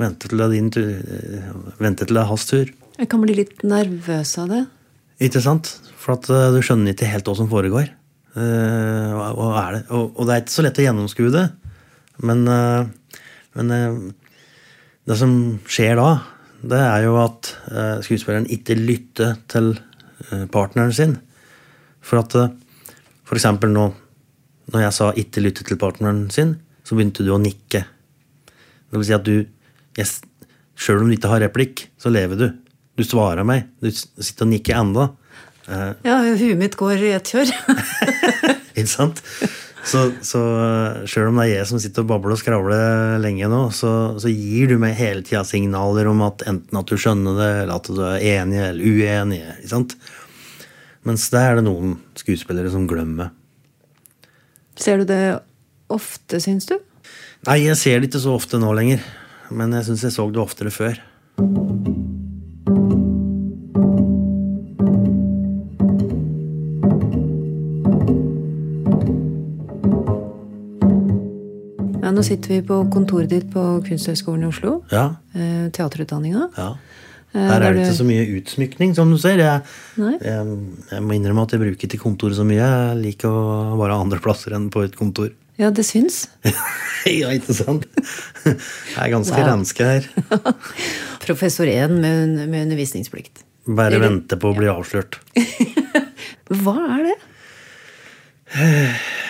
Venter 0.00 0.30
til 0.30 0.40
det 0.40 0.46
er 0.46 0.54
din 0.54 0.70
tur. 0.72 0.92
eh, 0.92 1.48
Venter 1.80 2.08
til 2.08 2.20
det 2.20 2.22
er 2.22 2.30
hans 2.30 2.46
tur. 2.50 2.76
Jeg 3.00 3.10
kan 3.10 3.24
bli 3.24 3.38
litt 3.40 3.64
nervøs 3.64 4.36
av 4.38 4.52
det. 4.52 4.62
Ikke 5.24 5.42
sant? 5.42 5.72
For 5.96 6.18
at 6.18 6.28
du 6.28 6.60
skjønner 6.60 6.92
ikke 6.94 7.08
helt 7.08 7.28
hva 7.28 7.38
som 7.40 7.50
foregår. 7.50 7.88
Eh, 8.32 9.12
og, 9.12 9.38
og, 9.38 9.56
er 9.60 9.74
det, 9.76 9.82
og, 9.92 10.12
og 10.16 10.28
det 10.28 10.34
er 10.34 10.44
ikke 10.44 10.54
så 10.54 10.64
lett 10.64 10.80
å 10.80 10.86
gjennomskue 10.86 11.32
det. 11.34 11.46
Men, 12.24 12.44
eh, 12.48 13.18
men 13.58 13.74
eh, 13.76 13.98
det 15.08 15.18
som 15.18 15.34
skjer 15.68 15.98
da, 16.00 16.10
det 16.62 16.78
er 16.78 17.04
jo 17.08 17.16
at 17.20 17.52
eh, 17.72 17.96
skuespilleren 18.06 18.48
ikke 18.54 18.78
lytter 18.78 19.36
til 19.50 19.72
eh, 19.74 20.44
partneren 20.52 20.94
sin. 20.94 21.16
For 22.02 22.22
at 22.22 22.36
eh, 22.38 22.52
For 23.26 23.38
eksempel 23.38 23.70
nå, 23.72 23.86
når 24.74 24.82
jeg 24.82 24.92
sa 24.92 25.06
'ikke 25.16 25.40
lytte 25.40 25.64
til 25.64 25.78
partneren 25.80 26.26
sin', 26.28 26.58
så 26.84 26.92
begynte 26.92 27.24
du 27.24 27.30
å 27.32 27.40
nikke. 27.40 27.80
Det 28.92 28.98
vil 28.98 29.06
si 29.08 29.14
at 29.16 29.24
du 29.24 29.46
yes, 29.96 30.20
Sjøl 30.76 31.00
om 31.00 31.08
du 31.08 31.14
ikke 31.16 31.30
har 31.30 31.40
replikk, 31.40 31.86
så 31.96 32.12
lever 32.12 32.36
du. 32.36 32.46
Du 32.98 33.04
svarer 33.04 33.44
meg. 33.44 33.70
Du 33.80 33.88
sitter 33.88 34.44
og 34.44 34.50
nikker 34.52 34.76
enda. 34.76 35.08
Eh, 35.68 35.90
Ja, 36.06 36.20
huet 36.38 36.58
mitt 36.58 36.76
går 36.80 37.02
i 37.02 37.12
ett 37.16 37.30
kjør. 37.32 37.52
ikke 38.76 38.88
sant? 38.90 39.22
Så, 39.82 40.04
så 40.22 40.40
sjøl 41.10 41.32
om 41.32 41.40
det 41.40 41.48
er 41.48 41.56
jeg 41.56 41.68
som 41.72 41.80
sitter 41.82 42.04
og 42.04 42.10
babler 42.12 42.36
og 42.36 42.38
skravler 42.38 43.16
lenge 43.22 43.48
nå, 43.50 43.64
så, 43.74 44.14
så 44.22 44.30
gir 44.30 44.70
du 44.70 44.76
meg 44.78 44.94
hele 44.94 45.24
tida 45.26 45.42
signaler 45.46 46.06
om 46.06 46.22
at 46.22 46.44
enten 46.46 46.78
at 46.78 46.86
du 46.86 46.94
skjønner 46.94 47.34
det, 47.40 47.48
eller 47.64 47.74
at 47.80 47.90
du 47.90 47.98
er 48.06 48.22
enig 48.36 48.60
eller 48.62 48.84
uenig. 48.86 49.40
ikke 49.58 49.72
sant? 49.72 49.96
Mens 51.02 51.26
det 51.34 51.42
er 51.42 51.58
det 51.58 51.66
noen 51.66 51.96
skuespillere 52.14 52.70
som 52.70 52.86
glemmer. 52.86 53.32
Ser 54.78 55.02
du 55.02 55.08
det 55.10 55.22
ofte, 55.92 56.38
syns 56.40 56.70
du? 56.70 56.76
Nei, 57.48 57.58
jeg 57.66 57.74
ser 57.80 57.98
det 57.98 58.12
ikke 58.12 58.22
så 58.22 58.36
ofte 58.38 58.62
nå 58.62 58.70
lenger. 58.78 59.02
Men 59.50 59.74
jeg 59.74 59.90
syns 59.90 60.06
jeg 60.06 60.14
så 60.14 60.30
det 60.30 60.40
oftere 60.46 60.70
før. 60.72 61.02
Nå 72.22 72.28
sitter 72.30 72.54
vi 72.54 72.60
på 72.70 72.78
kontoret 72.94 73.28
ditt 73.34 73.50
på 73.52 73.62
Kunsthøgskolen 73.86 74.46
i 74.46 74.50
Oslo. 74.52 74.78
Ja, 74.94 75.08
Eh, 75.34 75.68
teaterutdanninga. 75.74 76.48
ja. 76.56 76.70
Eh, 77.34 77.40
Her 77.48 77.62
er 77.64 77.72
det 77.72 77.86
ikke 77.86 77.96
så 77.96 78.04
mye 78.04 78.24
utsmykning, 78.38 78.90
som 78.94 79.08
du 79.10 79.16
ser. 79.18 79.38
Jeg, 79.40 79.62
jeg, 79.96 80.56
jeg 80.90 81.02
må 81.02 81.14
innrømme 81.16 81.42
at 81.46 81.54
jeg 81.56 81.62
bruker 81.62 81.88
ikke 81.88 81.98
kontoret 82.02 82.36
så 82.36 82.44
mye. 82.44 82.60
Jeg 82.60 82.98
liker 83.00 83.32
å 83.32 83.78
være 83.80 83.96
andre 83.96 84.18
plasser 84.20 84.52
enn 84.58 84.66
på 84.70 84.82
et 84.84 84.94
kontor. 84.98 85.30
Ja, 85.60 85.70
det 85.72 85.84
syns. 85.88 86.26
ja, 87.08 87.30
ikke 87.32 87.54
sant? 87.56 87.86
Jeg 88.44 88.56
er 89.00 89.10
ganske 89.14 89.36
Wow. 89.36 89.48
renske 89.48 89.84
her. 89.88 90.08
Professor 91.26 91.64
1 91.68 91.96
med, 92.02 92.36
med 92.52 92.66
undervisningsplikt. 92.66 93.42
Bare 93.64 93.96
vente 94.02 94.36
på 94.36 94.52
å 94.52 94.56
bli 94.58 94.68
avslørt. 94.68 95.16
Hva 96.62 96.76
er 96.98 97.08
det? 97.08 97.18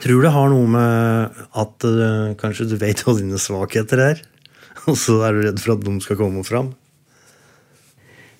Tror 0.00 0.24
det 0.24 0.32
har 0.32 0.48
noe 0.52 0.68
med 0.70 1.40
at 1.60 1.86
uh, 1.86 2.32
kanskje 2.40 2.70
du 2.70 2.76
vet 2.80 3.02
hva 3.04 3.16
dine 3.18 3.40
svakheter 3.40 4.00
er, 4.04 4.22
og 4.88 4.96
så 4.98 5.18
er 5.26 5.36
du 5.36 5.42
redd 5.44 5.60
for 5.60 5.76
at 5.76 5.84
de 5.84 5.96
skal 6.04 6.20
komme 6.20 6.44
fram. 6.46 6.72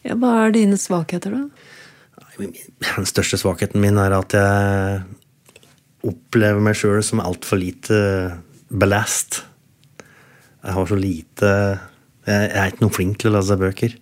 Ja, 0.07 0.17
hva 0.17 0.47
er 0.47 0.55
dine 0.57 0.79
svakheter, 0.81 1.37
da? 1.37 1.45
Den 2.41 3.09
største 3.09 3.37
svakheten 3.41 3.83
min 3.83 4.01
er 4.01 4.15
at 4.17 4.33
jeg 4.37 5.03
opplever 6.09 6.63
meg 6.65 6.79
sjøl 6.79 7.03
som 7.05 7.21
altfor 7.21 7.61
lite 7.61 7.99
belast. 8.71 9.43
Jeg 10.61 10.77
har 10.77 10.89
så 10.89 10.97
lite 10.97 11.51
Jeg, 12.29 12.49
er 12.53 12.71
ikke 12.71 12.85
noe 12.85 12.95
flink 12.95 13.21
til 13.21 13.33
å 13.33 13.39
lese 13.39 13.57
bøker. 13.61 13.95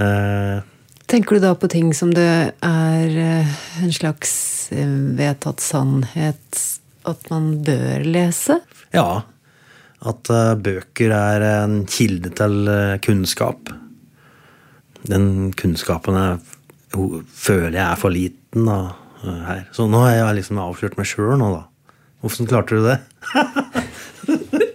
Eh, 0.00 0.60
Tenker 1.06 1.36
du 1.36 1.44
da 1.44 1.52
på 1.54 1.68
ting 1.68 1.92
som 1.96 2.14
det 2.16 2.54
er 2.64 3.18
eh, 3.20 3.54
en 3.84 3.92
slags 3.92 4.32
eh, 4.72 4.88
vedtatt 5.18 5.60
sannhet 5.60 6.60
at 7.04 7.30
man 7.32 7.58
bør 7.66 8.04
lese? 8.08 8.60
ja. 8.94 9.22
At 10.04 10.28
eh, 10.28 10.54
bøker 10.60 11.12
er 11.16 11.42
en 11.48 11.78
kilde 11.88 12.28
til 12.36 12.68
kunnskap. 13.04 13.70
Den 15.08 15.52
kunnskapen 15.56 16.18
jeg 16.18 16.42
føler 17.32 17.78
jeg 17.78 17.86
er 17.86 18.00
for 18.00 18.12
liten 18.12 18.68
da, 18.68 18.76
her. 19.24 19.62
Så 19.72 19.86
nå 19.88 20.02
har 20.04 20.18
jeg 20.18 20.38
liksom 20.42 20.60
avslørt 20.60 20.98
meg 21.00 21.08
sjøl 21.08 21.38
nå, 21.40 21.48
da. 21.54 21.64
Hvordan 22.20 22.48
klarte 22.48 22.76
du 22.76 22.84
det? 22.84 22.98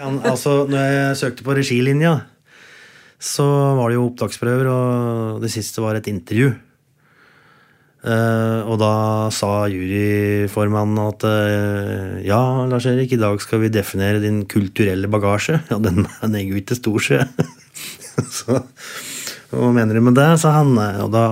ja, 0.00 0.10
altså, 0.10 0.64
når 0.70 0.90
jeg 0.90 1.16
søkte 1.22 1.46
på 1.46 1.56
regilinja, 1.58 2.16
så 3.20 3.46
var 3.78 3.90
det 3.90 3.98
jo 3.98 4.06
opptaksprøver, 4.10 4.70
og 4.70 5.42
det 5.44 5.52
siste 5.52 5.82
var 5.84 5.98
et 5.98 6.08
intervju. 6.10 6.52
Uh, 8.04 8.60
og 8.68 8.76
da 8.82 8.92
sa 9.32 9.64
juryformannen 9.72 10.98
at 11.06 11.24
uh, 11.24 12.18
ja, 12.20 12.40
Lars 12.68 12.84
Erik, 12.90 13.14
i 13.16 13.20
dag 13.20 13.40
skal 13.40 13.62
vi 13.62 13.72
definere 13.72 14.20
din 14.20 14.42
kulturelle 14.44 15.08
bagasje. 15.08 15.62
Ja, 15.70 15.80
den, 15.80 16.04
er 16.04 16.44
jo 16.44 16.60
ikke 16.60 16.76
stor, 16.76 17.00
så 18.38 18.60
hva 19.54 19.70
mener 19.74 19.94
du 19.96 20.02
med 20.02 20.16
det? 20.18 20.28
sa 20.42 20.54
han. 20.58 20.74
Og 20.76 21.10
da 21.14 21.24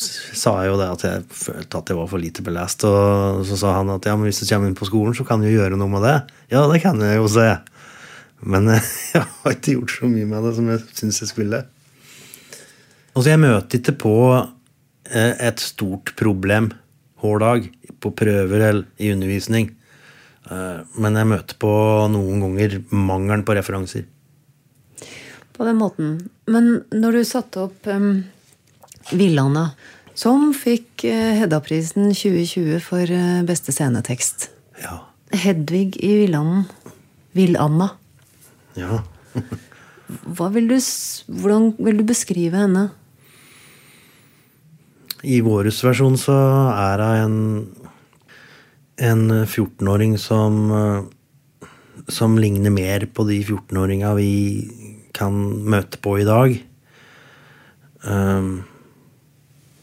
sa 0.00 0.56
jeg 0.62 0.72
jo 0.72 0.78
det 0.80 0.88
at 0.94 1.04
jeg 1.06 1.24
følte 1.42 1.80
at 1.80 1.92
jeg 1.92 1.98
var 1.98 2.08
for 2.10 2.22
lite 2.22 2.44
belest. 2.46 2.86
Og 2.88 3.44
så 3.48 3.58
sa 3.60 3.74
han 3.78 3.92
at 3.94 4.06
ja, 4.08 4.16
men 4.16 4.30
hvis 4.30 4.42
du 4.42 4.48
kommer 4.48 4.70
inn 4.70 4.78
på 4.78 4.88
skolen, 4.88 5.16
så 5.16 5.26
kan 5.28 5.42
du 5.42 5.50
gjøre 5.50 5.78
noe 5.78 5.92
med 5.92 6.06
det. 6.06 6.16
Ja, 6.54 6.64
det 6.70 6.80
kan 6.84 7.00
jeg 7.04 7.20
jo, 7.20 7.28
se. 7.30 7.48
Men 8.42 8.68
eh, 8.72 8.88
jeg 9.14 9.26
har 9.26 9.56
ikke 9.56 9.76
gjort 9.76 9.96
så 9.98 10.10
mye 10.10 10.28
med 10.28 10.46
det 10.46 10.54
som 10.56 10.70
jeg 10.70 10.84
syns 10.96 11.20
jeg 11.24 11.32
skulle. 11.32 11.64
Altså, 13.10 13.28
jeg 13.32 13.42
møter 13.42 13.80
ikke 13.80 13.96
på 14.00 14.14
eh, 14.38 15.34
et 15.34 15.62
stort 15.62 16.14
problem 16.20 16.70
hver 17.20 17.42
dag 17.42 17.68
på 18.00 18.14
prøver 18.16 18.66
eller 18.70 18.86
i 19.02 19.12
undervisning. 19.12 19.70
Eh, 20.48 20.80
Men 20.96 21.20
jeg 21.20 21.30
møter 21.34 21.60
på 21.60 21.72
noen 22.12 22.46
ganger 22.46 22.80
mangelen 22.94 23.44
på 23.44 23.56
referanser. 23.58 24.06
På 25.52 25.66
den 25.68 25.76
måten. 25.76 26.14
Men 26.48 26.78
når 26.94 27.18
du 27.18 27.24
satte 27.28 27.66
opp 27.66 27.84
um, 27.84 28.22
Villanda, 29.12 29.74
som 30.16 30.54
fikk 30.56 31.04
Hedda-prisen 31.04 32.14
2020 32.16 32.80
for 32.84 33.12
beste 33.48 33.72
scenetekst 33.72 34.48
Ja. 34.80 35.02
Hedvig 35.36 36.00
i 36.00 36.14
Villanden. 36.22 36.64
Villanna. 37.36 37.90
Ja. 38.80 39.02
Vil 40.50 40.66
du, 40.66 40.74
hvordan 41.38 41.68
vil 41.78 42.00
du 42.00 42.02
beskrive 42.02 42.58
henne? 42.58 42.88
I 45.22 45.36
våres 45.46 45.78
versjon 45.86 46.16
så 46.18 46.34
er 46.72 47.02
hun 47.20 47.36
en, 48.98 49.28
en 49.30 49.44
14-åring 49.44 50.16
som 50.18 50.58
eh, 50.74 51.04
som 52.10 52.38
ligner 52.38 52.70
mer 52.70 53.06
på 53.06 53.24
de 53.28 53.40
14-åringa 53.42 54.14
vi 54.18 54.32
kan 55.16 55.34
møte 55.70 56.00
på 56.02 56.18
i 56.20 56.26
dag. 56.26 56.56
Um, 58.02 58.62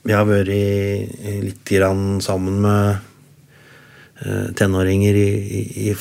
vi 0.07 0.15
har 0.15 0.27
vært 0.27 0.49
litt 0.49 1.63
grann 1.67 2.21
sammen 2.23 2.61
med 2.63 2.99
eh, 4.23 4.47
tenåringer 4.55 5.17
i, 5.19 5.27
i, 5.59 5.61
i 5.89 5.95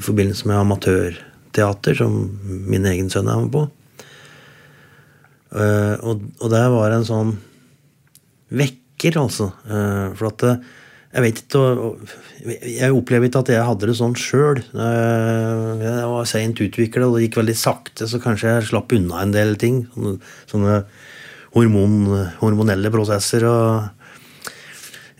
forbindelse 0.00 0.48
med 0.48 0.62
amatørteater, 1.50 1.94
som 1.96 2.38
min 2.68 2.86
egen 2.86 3.10
sønn 3.10 3.28
er 3.28 3.40
med 3.40 3.52
på. 3.52 3.68
Eh, 5.52 5.96
og, 6.02 6.22
og 6.40 6.50
det 6.50 6.66
var 6.70 6.90
en 6.94 7.04
sånn 7.04 7.38
vekker, 8.50 9.18
altså. 9.18 9.52
Eh, 9.66 10.14
for 10.14 10.30
at 10.30 10.42
eh, 10.44 10.60
jeg 11.10 11.22
vet 11.24 11.38
ikke 11.42 11.62
Jeg 12.70 12.92
opplever 12.94 13.26
ikke 13.26 13.40
at 13.40 13.48
jeg 13.50 13.66
hadde 13.66 13.88
det 13.88 13.96
sånn 13.98 14.14
sjøl. 14.14 14.60
Jeg 14.62 16.04
var 16.06 16.28
seint 16.30 16.60
utvikla, 16.62 17.08
og 17.08 17.16
det 17.16 17.26
gikk 17.26 17.40
veldig 17.40 17.56
sakte, 17.58 18.06
så 18.06 18.20
kanskje 18.22 18.52
jeg 18.54 18.68
slapp 18.68 18.92
unna 18.94 19.24
en 19.24 19.34
del 19.34 19.56
ting. 19.58 19.88
Sånne, 20.46 20.84
hormon, 21.56 22.28
hormonelle 22.38 22.92
prosesser 22.94 23.42
og 23.42 23.90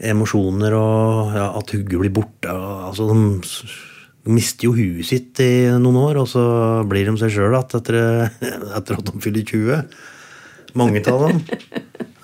emosjoner 0.00 0.72
og 0.78 1.34
ja, 1.34 1.50
at 1.58 1.74
hugget 1.74 2.04
blir 2.04 2.14
borte. 2.14 2.54
Og, 2.54 2.86
altså, 2.92 3.10
mister 4.28 4.68
jo 4.68 4.74
huet 4.76 5.06
sitt 5.08 5.40
i 5.42 5.70
noen 5.80 5.98
år, 6.00 6.20
og 6.22 6.28
så 6.28 6.42
blir 6.88 7.08
de 7.08 7.16
seg 7.20 7.32
sjøl 7.32 7.54
igjen 7.54 7.78
etter, 7.80 7.98
etter 8.78 8.98
at 8.98 9.08
de 9.08 9.22
fyller 9.24 9.46
20. 9.48 9.96
Mange 10.78 11.02
av 11.10 11.24
dem. 11.26 11.40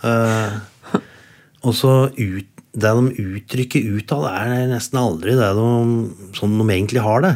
uh, 0.05 1.01
og 1.67 1.73
så 1.77 1.95
ut, 2.13 2.53
det 2.77 2.93
de 2.99 3.25
uttrykker 3.25 3.97
utad, 3.97 4.27
er 4.29 4.69
nesten 4.71 5.01
aldri 5.01 5.37
det 5.39 5.49
de, 5.57 5.69
sånn 6.37 6.59
de 6.61 6.69
egentlig 6.69 7.05
har 7.07 7.25
det. 7.25 7.35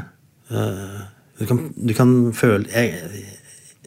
Uh, 0.52 1.00
du, 1.40 1.47
kan, 1.49 1.64
du 1.75 1.95
kan 1.97 2.14
føle 2.37 2.67
jeg, 2.69 3.25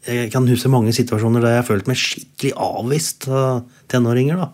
jeg 0.08 0.32
kan 0.34 0.48
huske 0.50 0.72
mange 0.72 0.94
situasjoner 0.96 1.44
der 1.44 1.58
jeg 1.58 1.62
har 1.62 1.68
følt 1.68 1.90
meg 1.92 2.00
skikkelig 2.00 2.54
avvist 2.60 3.30
av 3.30 3.64
tenåringer. 3.92 4.42
da. 4.42 4.50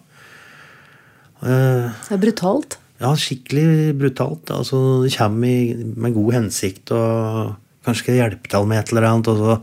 Uh, 1.39 1.87
Det 2.09 2.17
er 2.17 2.23
brutalt. 2.27 2.79
Ja, 2.99 3.13
skikkelig 3.15 3.95
brutalt. 3.99 4.51
Altså, 4.51 5.01
det 5.05 5.13
kommer 5.15 5.83
med 6.03 6.15
god 6.15 6.33
hensikt 6.35 6.91
og 6.95 7.55
kanskje 7.85 8.03
skal 8.03 8.19
hjelpe 8.19 8.51
til 8.51 8.67
med 8.69 8.81
et 8.81 8.91
eller 8.93 9.07
annet, 9.09 9.29
og 9.31 9.39
så, 9.39 9.55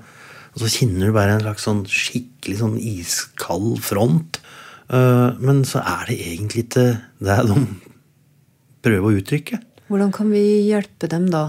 og 0.55 0.63
så 0.63 0.73
kjenner 0.73 1.09
du 1.09 1.17
bare 1.17 1.37
en 1.37 1.45
slags 1.45 1.67
sånn 1.69 1.85
skikkelig 1.91 2.61
sånn 2.63 2.79
iskald 2.81 3.77
front. 3.85 4.41
Uh, 4.87 5.35
men 5.43 5.65
så 5.67 5.83
er 5.83 6.09
det 6.09 6.21
egentlig 6.23 6.67
ikke 6.69 6.87
det 7.27 7.39
de 7.51 7.57
prøver 8.87 9.07
å 9.09 9.21
uttrykke. 9.21 9.61
Hvordan 9.91 10.13
kan 10.15 10.31
vi 10.33 10.45
hjelpe 10.67 11.11
dem 11.11 11.29
da? 11.31 11.45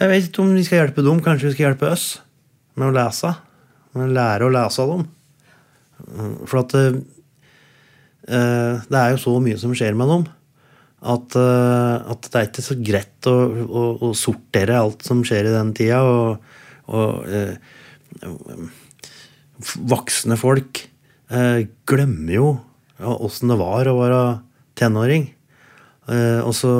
Jeg 0.00 0.10
vet 0.10 0.28
ikke 0.28 0.42
om 0.42 0.54
vi 0.56 0.64
skal 0.66 0.80
hjelpe 0.82 1.04
dem, 1.06 1.20
kanskje 1.24 1.50
vi 1.50 1.56
skal 1.56 1.68
hjelpe 1.68 1.90
oss 1.94 2.06
med 2.78 2.90
å 2.90 2.94
lese. 2.96 3.30
Med 3.94 4.08
å 4.08 4.14
lære 4.16 4.46
å 4.46 4.52
lese 4.52 4.82
av 4.82 4.94
dem. 4.94 5.04
For 6.48 6.60
at 6.64 6.74
eh, 6.78 6.96
det 8.26 8.98
er 9.00 9.12
jo 9.14 9.20
så 9.22 9.36
mye 9.44 9.60
som 9.60 9.74
skjer 9.76 9.94
med 9.96 10.10
dem, 10.10 10.24
at, 11.04 11.36
eh, 11.36 12.12
at 12.14 12.28
det 12.30 12.40
er 12.40 12.48
ikke 12.48 12.64
så 12.64 12.76
greit 12.80 13.28
å, 13.28 13.36
å, 13.64 13.84
å 14.08 14.12
sortere 14.16 14.80
alt 14.80 15.04
som 15.06 15.22
skjer 15.26 15.50
i 15.50 15.54
den 15.54 15.72
tida. 15.76 16.00
Og, 16.04 16.38
og 16.94 17.28
eh, 17.28 17.56
voksne 19.92 20.38
folk 20.40 20.84
eh, 21.30 21.66
glemmer 21.88 22.34
jo 22.38 22.48
åssen 23.04 23.50
det 23.50 23.58
var 23.58 23.88
å 23.90 23.96
være 23.98 24.22
tenåring. 24.78 25.28
Eh, 26.08 26.40
og, 26.44 26.54
så, 26.56 26.72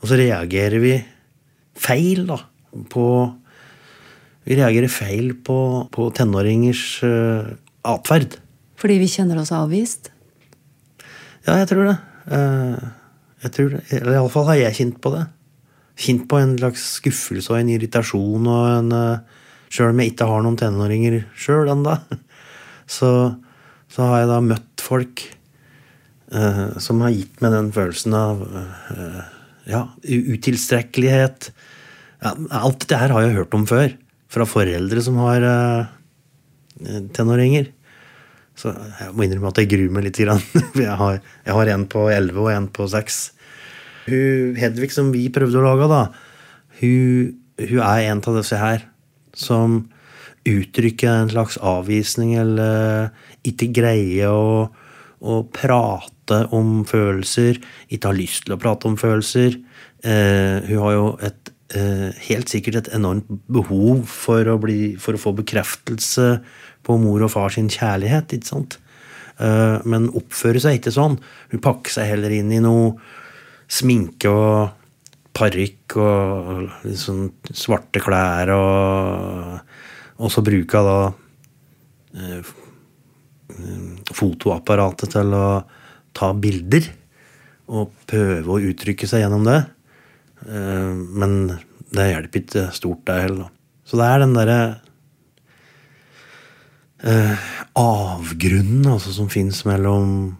og 0.00 0.08
så 0.10 0.18
reagerer 0.20 0.82
vi 0.82 0.94
feil 1.80 2.26
da, 2.28 2.40
på 2.92 3.04
Vi 4.46 4.56
reagerer 4.56 4.90
feil 4.90 5.34
på, 5.46 5.56
på 5.92 6.08
tenåringers 6.16 6.84
eh, 7.06 7.50
atferd. 7.86 8.38
Fordi 8.80 8.96
vi 9.02 9.10
kjenner 9.12 9.38
oss 9.42 9.52
avvist? 9.54 10.08
Ja, 11.44 11.58
jeg 11.60 11.68
tror 11.70 11.90
det. 11.90 11.98
Eh, 12.32 12.88
jeg 13.44 13.54
tror 13.56 13.74
det. 13.74 13.82
Eller 13.96 14.16
iallfall 14.18 14.48
har 14.50 14.58
jeg 14.60 14.78
kjent 14.78 14.98
på 15.02 15.12
det. 15.14 15.26
Kjent 16.00 16.26
på 16.30 16.40
en 16.40 16.56
slags 16.58 16.86
skuffelse 16.98 17.52
og 17.52 17.60
en 17.60 17.72
irritasjon 17.74 18.48
og 18.50 18.64
en 18.70 18.96
uh, 18.96 19.38
Sjøl 19.70 19.92
om 19.92 20.00
jeg 20.02 20.12
ikke 20.12 20.26
har 20.26 20.42
noen 20.42 20.56
tenåringer 20.58 21.20
sjøl 21.38 21.68
ennå, 21.70 21.94
så, 22.96 23.10
så 23.86 24.08
har 24.08 24.24
jeg 24.24 24.30
da 24.32 24.38
møtt 24.42 24.82
folk 24.82 25.22
eh, 26.34 26.64
som 26.82 27.04
har 27.04 27.14
gitt 27.14 27.38
meg 27.38 27.54
den 27.54 27.70
følelsen 27.76 28.16
av 28.18 28.42
eh, 28.50 29.20
ja, 29.70 29.84
utilstrekkelighet. 30.02 31.52
Ja, 32.18 32.34
alt 32.58 32.82
dette 32.82 32.98
her 32.98 33.14
har 33.14 33.28
jeg 33.28 33.36
hørt 33.38 33.54
om 33.54 33.68
før. 33.70 33.94
Fra 34.30 34.46
foreldre 34.46 35.04
som 35.06 35.22
har 35.22 35.46
eh, 35.46 36.98
tenåringer. 37.14 37.70
Så 38.60 38.72
jeg 38.74 39.14
må 39.16 39.24
innrømme 39.24 39.52
at 39.54 39.60
jeg 39.62 39.70
gruer 39.70 39.92
meg 39.94 40.08
litt. 40.08 40.18
Jeg 40.80 40.96
har, 41.00 41.20
jeg 41.46 41.56
har 41.56 41.70
en 41.72 41.86
på 41.88 42.02
11 42.12 42.40
og 42.42 42.50
en 42.52 42.66
på 42.72 42.86
6. 42.92 43.20
Hun, 44.10 44.58
Hedvig, 44.58 44.90
som 44.92 45.08
vi 45.14 45.28
prøvde 45.32 45.60
å 45.60 45.64
lage, 45.64 45.88
da, 45.90 46.02
hun, 46.80 47.32
hun 47.60 47.82
er 47.84 48.10
en 48.10 48.22
av 48.24 48.36
disse 48.36 48.58
her 48.60 48.84
som 49.36 49.82
uttrykker 50.48 51.10
en 51.10 51.32
slags 51.32 51.58
avvisning 51.60 52.34
eller 52.40 53.10
ikke 53.46 53.70
greier 53.76 54.32
å, 54.32 54.68
å 55.20 55.42
prate 55.52 56.42
om 56.56 56.80
følelser, 56.88 57.60
ikke 57.92 58.12
har 58.12 58.18
lyst 58.18 58.46
til 58.46 58.56
å 58.56 58.60
prate 58.60 58.88
om 58.88 58.96
følelser. 59.00 59.58
Eh, 60.00 60.68
hun 60.70 60.84
har 60.84 60.96
jo 60.96 61.06
et, 61.28 61.52
eh, 61.76 62.08
helt 62.30 62.52
sikkert 62.52 62.80
et 62.80 62.92
enormt 62.96 63.28
behov 63.52 64.06
for 64.08 64.48
å, 64.48 64.56
bli, 64.62 64.96
for 64.96 65.16
å 65.16 65.22
få 65.22 65.36
bekreftelse 65.42 66.32
på 66.86 66.96
mor 67.00 67.22
og 67.26 67.32
far 67.32 67.52
sin 67.54 67.68
kjærlighet, 67.72 68.32
ikke 68.36 68.50
sant? 68.50 68.78
Eh, 69.40 69.78
men 69.88 70.10
oppfører 70.16 70.60
seg 70.62 70.80
ikke 70.80 70.92
sånn. 70.94 71.16
Hun 71.52 71.64
pakker 71.64 71.94
seg 71.94 72.10
heller 72.12 72.34
inn 72.34 72.52
i 72.52 72.60
noe 72.62 72.92
sminke 73.70 74.30
og 74.32 74.76
parykk 75.36 75.96
og 76.02 76.64
liksom 76.84 77.28
svarte 77.54 78.02
klær 78.02 78.50
og 78.56 79.60
Og 80.20 80.28
så 80.28 80.42
bruker 80.44 80.84
hun 80.84 80.88
da 80.90 82.20
eh, 82.20 82.48
fotoapparatet 84.12 85.14
til 85.14 85.32
å 85.32 85.62
ta 86.12 86.28
bilder 86.36 86.90
og 87.72 87.94
prøve 88.10 88.52
å 88.52 88.60
uttrykke 88.68 89.08
seg 89.08 89.22
gjennom 89.24 89.46
det. 89.48 89.62
Eh, 90.44 90.92
Men 90.92 91.56
det 91.88 92.10
hjelper 92.10 92.42
ikke 92.42 92.66
stort, 92.76 93.06
det 93.08 93.16
heller. 93.22 93.48
Så 93.88 93.96
det 93.96 94.10
er 94.10 94.22
den 94.26 94.36
derre 94.36 94.60
eh, 97.06 97.48
avgrunnen 97.78 98.88
altså, 98.90 99.12
som 99.14 99.30
fins 99.32 99.62
mellom 99.68 100.36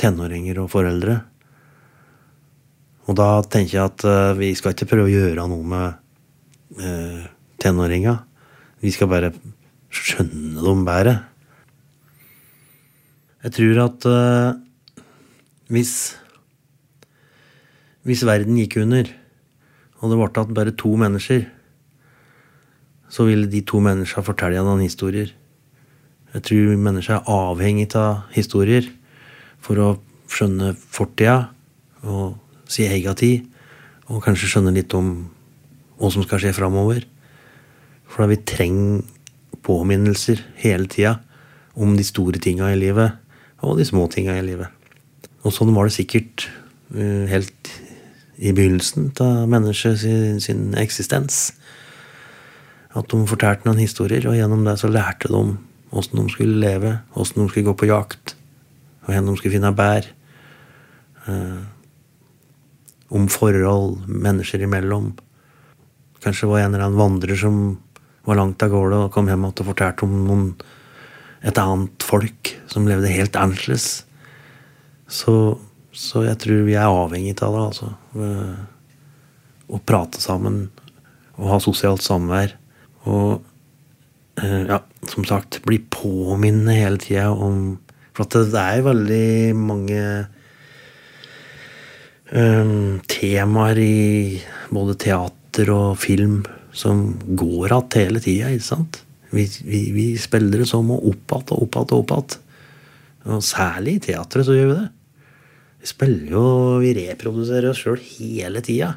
tenåringer 0.00 0.58
og 0.62 0.70
foreldre. 0.72 1.20
Og 3.04 3.18
da 3.18 3.28
tenker 3.44 3.78
jeg 3.78 3.84
at 3.84 4.06
eh, 4.08 4.32
vi 4.40 4.54
skal 4.58 4.74
ikke 4.74 4.88
prøve 4.90 5.10
å 5.10 5.12
gjøre 5.12 5.46
noe 5.50 5.68
med 5.74 6.80
uh, 6.80 7.26
tenåringa. 7.60 8.16
Vi 8.84 8.92
skal 8.94 9.10
bare 9.12 9.30
skjønne 9.94 10.64
dem 10.64 10.84
bedre. 10.86 11.18
Jeg 13.44 13.52
tror 13.58 13.80
at 13.84 14.06
eh, 14.08 14.52
hvis 15.72 15.94
Hvis 18.04 18.20
verden 18.28 18.58
gikk 18.60 18.74
under, 18.82 19.06
og 20.04 20.10
det 20.10 20.16
ble 20.18 20.26
igjen 20.28 20.56
bare 20.56 20.72
to 20.76 20.90
mennesker, 21.00 21.46
så 23.08 23.26
vil 23.28 23.46
de 23.50 23.62
to 23.66 23.80
menneskene 23.84 24.26
fortelle 24.26 24.62
noen 24.64 24.84
historier. 24.84 25.32
Jeg 26.34 26.46
tror 26.48 26.76
mennesker 26.82 27.20
er 27.20 27.30
avhengig 27.30 27.90
av 27.98 28.24
historier 28.34 28.88
for 29.62 29.80
å 29.80 29.88
skjønne 30.30 30.72
fortida 30.74 31.50
og 32.04 32.34
si 32.70 32.86
egen 32.88 33.16
tid, 33.18 33.44
og 34.10 34.24
kanskje 34.24 34.50
skjønne 34.50 34.74
litt 34.74 34.92
om 34.96 35.12
hva 36.00 36.10
som 36.12 36.24
skal 36.26 36.42
skje 36.42 36.54
framover. 36.56 37.04
For 38.10 38.24
da 38.24 38.32
vi 38.32 38.40
trenger 38.44 39.04
påminnelser 39.64 40.42
hele 40.60 40.90
tida 40.90 41.16
om 41.80 41.94
de 41.96 42.04
store 42.06 42.40
tinga 42.42 42.68
i 42.72 42.78
livet 42.78 43.14
og 43.64 43.78
de 43.78 43.86
små 43.88 44.04
tinga 44.12 44.34
i 44.36 44.44
livet. 44.44 44.68
Og 45.44 45.54
sånn 45.54 45.72
var 45.76 45.88
det 45.88 45.96
sikkert 45.96 46.48
eh, 46.92 47.24
helt 47.30 47.70
i 48.36 48.52
begynnelsen 48.52 49.12
av 49.22 49.46
menneskets 49.48 50.02
sin, 50.04 50.40
sin 50.42 50.74
eksistens. 50.80 51.54
At 52.94 53.10
de 53.10 53.20
fortalte 53.26 53.66
noen 53.66 53.82
historier, 53.82 54.26
og 54.30 54.36
gjennom 54.38 54.64
det 54.66 54.76
så 54.80 54.90
lærte 54.90 55.30
de 55.32 55.56
åssen 55.94 56.18
de 56.18 56.30
skulle 56.32 56.58
leve, 56.62 56.96
åssen 57.14 57.42
de 57.42 57.48
skulle 57.50 57.70
gå 57.70 57.76
på 57.78 57.90
jakt, 57.90 58.34
og 59.04 59.12
hvor 59.12 59.26
de 59.26 59.36
skulle 59.38 59.54
finne 59.54 59.74
bær. 59.76 60.06
Eh, 61.28 61.62
om 63.14 63.28
forhold 63.30 64.06
mennesker 64.08 64.64
imellom. 64.64 65.12
Kanskje 66.24 66.46
det 66.46 66.50
var 66.50 66.64
en 66.64 66.74
eller 66.74 66.86
annen 66.86 66.98
vandrer 66.98 67.38
som 67.38 67.58
var 68.24 68.40
langt 68.40 68.62
av 68.64 68.72
gårde 68.72 69.02
og 69.04 69.12
kom 69.14 69.28
hjem 69.28 69.44
og 69.46 69.62
fortalte 69.68 70.06
om 70.06 70.16
noen, 70.24 70.48
et 71.44 71.58
annet 71.60 72.04
folk 72.04 72.54
som 72.72 72.88
levde 72.88 73.12
helt 73.12 73.36
annerledes. 73.36 74.06
Så, 75.06 75.58
så 75.92 76.24
jeg 76.24 76.40
tror 76.40 76.64
vi 76.66 76.76
er 76.78 76.88
avhengig 76.88 77.36
av 77.44 77.54
det, 77.54 77.64
altså. 77.68 77.90
Å 79.68 79.80
prate 79.84 80.22
sammen 80.24 80.64
og 81.36 81.50
ha 81.52 81.60
sosialt 81.62 82.04
samvær. 82.04 82.56
Og 83.10 83.42
eh, 84.40 84.62
ja, 84.68 84.80
som 85.10 85.26
sagt, 85.28 85.60
bli 85.66 85.80
påminnet 85.92 86.78
hele 86.78 87.00
tida 87.02 87.30
om 87.32 87.78
For 88.14 88.24
at 88.28 88.36
det, 88.52 88.60
er 88.60 88.84
veldig 88.86 89.56
mange 89.58 90.02
um, 92.30 93.00
temaer 93.10 93.80
i 93.82 93.96
både 94.70 94.94
teater 95.02 95.72
og 95.74 95.98
film 95.98 96.44
som 96.70 97.18
går 97.26 97.72
att 97.78 97.94
hele 97.94 98.20
tida, 98.20 98.52
ikke 98.54 98.64
sant? 98.64 99.00
Vi, 99.30 99.48
vi, 99.66 99.90
vi 99.90 100.06
spiller 100.18 100.62
det 100.62 100.68
som 100.70 100.90
og 100.94 101.08
opp 101.10 101.34
igjen 101.34 101.50
og 101.56 101.62
opp 101.66 101.74
igjen 101.74 101.90
og 101.90 101.98
opp 101.98 102.14
igjen. 102.14 102.38
Og 103.34 103.42
særlig 103.42 103.96
i 103.96 104.04
teatret 104.10 104.46
så 104.46 104.54
gjør 104.54 104.70
vi 104.70 104.78
det. 104.78 104.88
Vi 105.82 105.90
spiller 105.90 106.32
jo, 106.36 106.46
vi 106.80 106.94
reproduserer 107.00 107.70
oss 107.72 107.82
sjøl 107.82 107.98
hele 107.98 108.62
tida. 108.64 108.94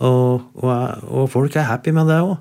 Og, 0.00 0.48
og, 0.60 0.72
og 1.06 1.28
folk 1.32 1.56
er 1.56 1.68
happy 1.68 1.92
med 1.96 2.08
det 2.08 2.22
òg. 2.24 2.38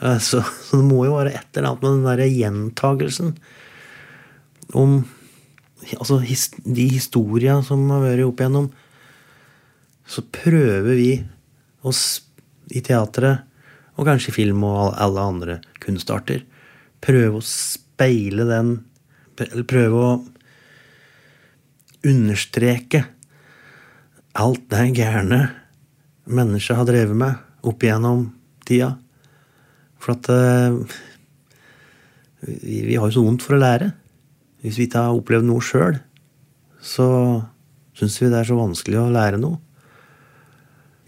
Så, 0.00 0.40
så 0.40 0.78
det 0.78 0.86
må 0.88 1.04
jo 1.06 1.18
være 1.18 1.34
et 1.36 1.58
eller 1.58 1.68
annet 1.72 1.82
med 1.82 1.90
den 1.90 2.06
derre 2.06 2.28
gjentagelsen 2.32 3.34
om 4.72 5.02
altså, 5.98 6.18
his, 6.24 6.48
de 6.64 6.86
historia 6.94 7.58
som 7.66 7.84
har 7.92 8.04
vært 8.04 8.24
opp 8.26 8.40
igjennom. 8.40 8.70
Så 10.08 10.24
prøver 10.32 10.96
vi 10.96 11.12
oss 11.86 12.22
i 12.72 12.82
teatret, 12.84 13.44
og 13.98 14.08
kanskje 14.08 14.32
i 14.32 14.36
film 14.36 14.64
og 14.64 14.94
alle 14.96 15.26
andre 15.28 15.58
kunstarter. 15.82 16.44
Prøve 17.02 17.40
å 17.40 17.46
speile 17.46 18.46
den 18.48 18.78
Eller 19.42 19.64
prøve 19.66 19.98
å 19.98 20.10
understreke 22.06 23.00
alt 24.38 24.66
det 24.70 24.84
gærne 25.00 25.38
mennesket 26.30 26.76
har 26.78 26.86
drevet 26.86 27.16
med 27.16 27.66
opp 27.66 27.82
igjennom 27.82 28.26
tida. 28.68 28.92
For 30.02 30.16
at 30.16 30.28
uh, 30.34 30.82
vi, 32.42 32.82
vi, 32.88 32.96
har 32.96 33.06
jo 33.06 33.14
så 33.14 33.24
vondt 33.24 33.44
for 33.44 33.56
å 33.56 33.62
lære. 33.62 33.92
Hvis 34.62 34.78
vi 34.78 34.88
ikke 34.88 35.04
har 35.06 35.18
opplevd 35.18 35.46
noe 35.46 35.62
sjøl, 35.62 35.98
så 36.82 37.06
syns 37.98 38.18
vi 38.18 38.30
det 38.30 38.40
er 38.40 38.48
så 38.48 38.58
vanskelig 38.58 38.98
å 38.98 39.12
lære 39.14 39.38
noe. 39.42 39.60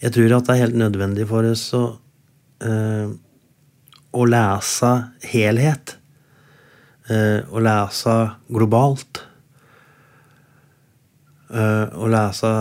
Jeg 0.03 0.15
tror 0.15 0.37
at 0.37 0.47
det 0.47 0.55
er 0.55 0.65
helt 0.67 0.79
nødvendig 0.79 1.27
for 1.31 1.47
oss 1.49 1.67
å, 1.77 1.85
uh, 2.67 3.07
å 4.15 4.27
lese 4.31 4.93
helhet. 5.27 5.97
Uh, 7.09 7.43
å 7.51 7.63
lese 7.63 8.15
globalt. 8.53 9.23
Uh, 11.51 11.91
å 11.99 12.11
lese 12.11 12.53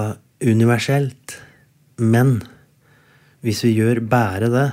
universelt. 0.43 1.37
Men 2.01 2.39
hvis 3.43 3.61
vi 3.67 3.75
gjør 3.75 4.01
bare 4.09 4.49
det, 4.49 4.69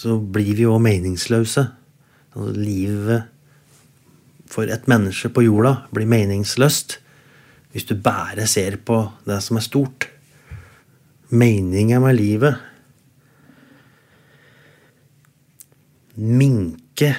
så 0.00 0.16
blir 0.16 0.54
vi 0.56 0.64
jo 0.64 0.78
meningsløse. 0.80 1.66
Altså, 2.32 2.52
livet 2.56 3.28
for 4.50 4.70
et 4.70 4.88
menneske 4.90 5.28
på 5.34 5.44
jorda 5.44 5.76
blir 5.92 6.08
meningsløst 6.08 6.98
hvis 7.70 7.86
du 7.86 7.94
bare 8.02 8.48
ser 8.50 8.80
på 8.82 8.96
det 9.28 9.36
som 9.44 9.60
er 9.60 9.66
stort. 9.66 10.08
Meninga 11.30 12.00
med 12.02 12.16
livet 12.18 12.56
minke 16.20 17.14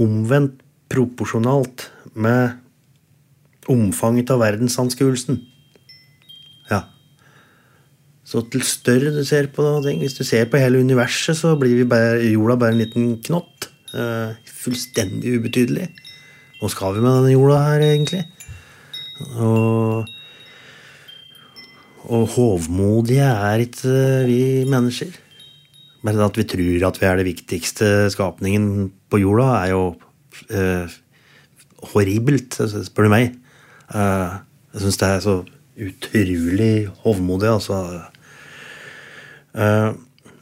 omvendt 0.00 0.62
proporsjonalt 0.90 1.90
med 2.14 2.56
omfanget 3.70 4.30
av 4.32 4.40
verdensanskuelsen. 4.42 5.40
Så 8.30 8.44
til 8.46 8.62
større 8.62 9.10
du 9.10 9.24
ser 9.26 9.48
på 9.50 9.64
ting 9.82 9.98
Hvis 10.04 10.14
du 10.14 10.22
ser 10.26 10.46
på 10.46 10.60
hele 10.60 10.78
universet, 10.78 11.34
så 11.38 11.56
blir 11.58 11.82
bare, 11.90 12.20
jorda 12.30 12.58
bare 12.60 12.76
en 12.76 12.82
liten 12.84 13.08
knott. 13.26 13.70
Uh, 13.90 14.36
fullstendig 14.46 15.34
ubetydelig. 15.40 15.88
Hva 16.60 16.68
skal 16.70 16.94
vi 16.94 17.02
med 17.02 17.16
denne 17.16 17.32
jorda 17.34 17.56
her, 17.64 17.82
egentlig? 17.88 18.20
Og, 19.40 20.06
og 22.06 22.28
hovmodige 22.36 23.26
er 23.26 23.64
ikke 23.64 23.96
vi 24.28 24.40
mennesker. 24.70 25.16
Bare 26.04 26.28
at 26.28 26.38
vi 26.38 26.46
tror 26.48 26.86
at 26.88 27.00
vi 27.00 27.08
er 27.08 27.18
det 27.18 27.26
viktigste 27.26 27.88
skapningen 28.14 28.92
på 29.10 29.20
jorda, 29.24 29.48
er 29.64 29.72
jo 29.74 29.82
uh, 30.54 30.94
horribelt, 31.90 32.60
spør 32.86 33.08
du 33.08 33.12
meg. 33.12 33.34
Uh, 33.90 34.38
jeg 34.70 34.84
syns 34.84 35.02
det 35.02 35.10
er 35.10 35.26
så 35.26 35.36
utrolig 35.80 36.74
hovmodig, 37.02 37.50
altså. 37.56 37.82
Uh, 39.56 39.92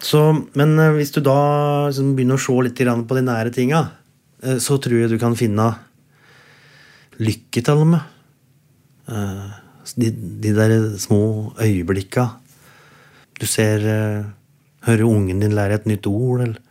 så, 0.04 0.20
men 0.58 0.76
hvis 0.94 1.10
du 1.16 1.20
da 1.24 1.38
liksom, 1.88 2.12
begynner 2.18 2.38
å 2.38 2.42
se 2.42 2.54
litt 2.66 2.82
på 3.08 3.18
de 3.18 3.24
nære 3.26 3.54
tinga, 3.54 3.82
så 4.62 4.76
tror 4.78 5.00
jeg 5.00 5.10
du 5.10 5.16
kan 5.18 5.34
finne 5.34 5.64
lykke 7.18 7.62
til 7.66 7.80
og 7.82 7.88
med. 7.90 8.04
De, 9.98 10.12
de 10.14 10.52
der 10.54 10.74
små 11.02 11.50
øyeblikka. 11.58 12.28
Du 13.42 13.46
ser 13.50 13.82
Hører 14.86 15.02
ungen 15.04 15.42
din 15.42 15.56
lære 15.58 15.80
et 15.80 15.90
nytt 15.90 16.06
ord, 16.06 16.44
eller 16.46 16.62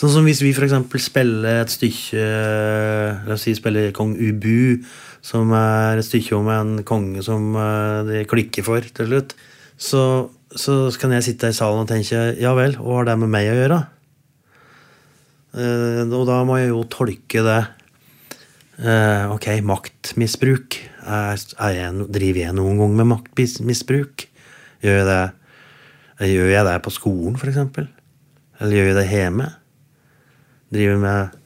Sånn 0.00 0.14
som 0.14 0.24
hvis 0.24 0.40
vi 0.40 0.54
f.eks. 0.56 0.72
spiller 1.04 1.58
et 1.60 1.72
stykke 1.74 2.20
La 3.28 3.34
oss 3.34 3.42
si 3.44 3.52
spiller 3.52 3.90
Kong 3.92 4.14
Ubu, 4.16 4.80
som 5.20 5.50
er 5.52 6.00
et 6.00 6.06
stykke 6.06 6.38
om 6.38 6.48
en 6.48 6.70
konge 6.88 7.20
som 7.26 7.52
de 8.08 8.22
klikker 8.30 8.64
for 8.64 8.80
til 8.80 9.10
slutt. 9.10 9.34
Så, 9.80 10.02
så 10.52 10.76
kan 11.00 11.14
jeg 11.16 11.24
sitte 11.30 11.50
i 11.50 11.56
salen 11.56 11.86
og 11.86 11.88
tenke 11.88 12.34
ja 12.40 12.52
vel, 12.58 12.76
hva 12.76 13.00
har 13.00 13.08
det 13.08 13.16
med 13.22 13.32
meg 13.32 13.48
å 13.48 13.56
gjøre? 13.56 13.80
Eh, 15.56 16.02
og 16.04 16.26
da 16.28 16.40
må 16.46 16.60
jeg 16.60 16.70
jo 16.70 16.82
tolke 16.92 17.42
det 17.42 17.60
eh, 18.84 19.24
ok, 19.32 19.48
maktmisbruk. 19.66 20.76
Er, 21.00 21.40
er 21.40 21.76
jeg, 21.78 22.08
driver 22.12 22.42
jeg 22.44 22.56
noen 22.58 22.82
gang 22.82 22.98
med 23.00 23.10
maktmisbruk? 23.14 24.26
Gjør 24.84 25.00
jeg 25.00 25.08
det, 25.08 25.22
gjør 26.30 26.52
jeg 26.52 26.68
det 26.68 26.76
på 26.84 26.94
skolen, 26.94 27.40
f.eks.? 27.40 27.88
Eller 28.60 28.76
gjør 28.76 28.90
jeg 28.90 28.98
det 29.00 29.08
hjemme? 29.08 29.48
Driver, 30.70 31.00
med, 31.02 31.38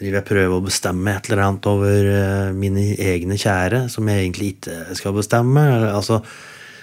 driver 0.00 0.18
jeg 0.18 0.28
prøver 0.32 0.56
å 0.56 0.64
bestemme 0.64 1.12
et 1.14 1.28
eller 1.28 1.44
annet 1.44 1.68
over 1.70 2.08
uh, 2.08 2.48
mine 2.56 2.88
egne 2.96 3.36
kjære, 3.38 3.84
som 3.92 4.08
jeg 4.10 4.24
egentlig 4.24 4.54
ikke 4.56 4.96
skal 4.98 5.14
bestemme? 5.16 5.62
Eller, 5.76 5.92
altså, 5.94 6.22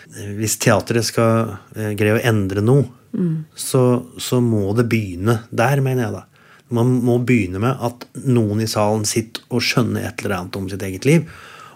hvis 0.10 0.58
teatret 0.62 1.06
skal 1.06 1.54
uh, 1.54 1.91
greie 1.98 2.17
å 2.17 2.24
endre 2.32 2.63
noe, 2.65 2.88
mm. 3.13 3.36
så, 3.54 3.84
så 4.17 4.41
må 4.43 4.72
det 4.78 4.88
begynne 4.89 5.41
der, 5.50 5.84
mener 5.86 6.08
jeg 6.08 6.17
da. 6.17 6.26
Man 6.76 7.00
må 7.02 7.17
begynne 7.26 7.62
med 7.62 7.82
at 7.82 8.06
noen 8.30 8.62
i 8.62 8.69
salen 8.69 9.06
sitter 9.10 9.45
og 9.50 9.63
skjønner 9.65 10.06
et 10.06 10.22
eller 10.22 10.38
annet 10.38 10.60
om 10.60 10.67
sitt 10.69 10.84
eget 10.86 11.08
liv, 11.10 11.26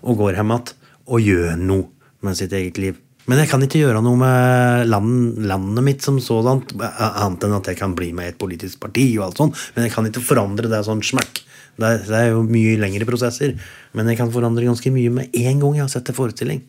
og 0.04 0.19
går 0.19 0.38
hjem 0.38 0.54
igjen 0.54 0.76
og 1.04 1.26
gjør 1.26 1.58
noe 1.60 1.89
med 2.24 2.38
sitt 2.39 2.54
eget 2.56 2.78
liv. 2.80 3.00
Men 3.28 3.39
jeg 3.39 3.50
kan 3.54 3.63
ikke 3.63 3.80
gjøre 3.80 4.02
noe 4.04 4.19
med 4.19 4.89
land, 4.89 5.39
landet 5.48 5.86
mitt 5.86 6.04
som 6.04 6.19
sådant, 6.19 6.74
annet 6.76 7.46
enn 7.48 7.56
at 7.56 7.69
jeg 7.72 7.80
kan 7.80 7.96
bli 7.96 8.12
med 8.15 8.28
i 8.28 8.34
et 8.34 8.39
politisk 8.39 8.82
parti. 8.84 9.06
og 9.17 9.30
alt 9.30 9.39
sånt, 9.39 9.60
Men 9.76 9.88
jeg 9.88 9.93
kan 9.96 10.08
ikke 10.08 10.24
forandre 10.24 10.72
det 10.72 10.84
sånn 10.84 11.04
smakk. 11.04 11.39
Det 11.80 11.88
er, 11.88 12.04
det 12.04 12.17
er 12.19 12.30
jo 12.34 12.43
mye 12.43 12.76
lengre 12.82 13.08
prosesser. 13.08 13.56
Men 13.96 14.12
jeg 14.12 14.19
kan 14.19 14.32
forandre 14.32 14.67
ganske 14.67 14.91
mye 14.91 15.10
med 15.10 15.32
en 15.32 15.60
gang 15.63 15.78
jeg 15.80 15.86
har 15.86 15.93
sett 15.93 16.12
en 16.12 16.19
forestilling. 16.19 16.62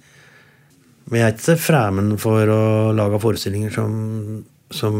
Men 1.11 1.21
jeg 1.21 1.27
er 1.27 1.35
ikke 1.37 1.61
fremmed 1.61 2.17
for 2.23 2.51
å 2.51 2.63
lage 2.97 3.21
forestillinger 3.21 3.75
som, 3.75 3.97
som 4.73 4.97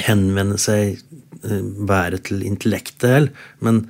henvender 0.00 0.60
seg 0.60 0.98
eh, 1.44 2.18
til 2.26 2.44
intellektet 2.48 3.32
Men 3.64 3.86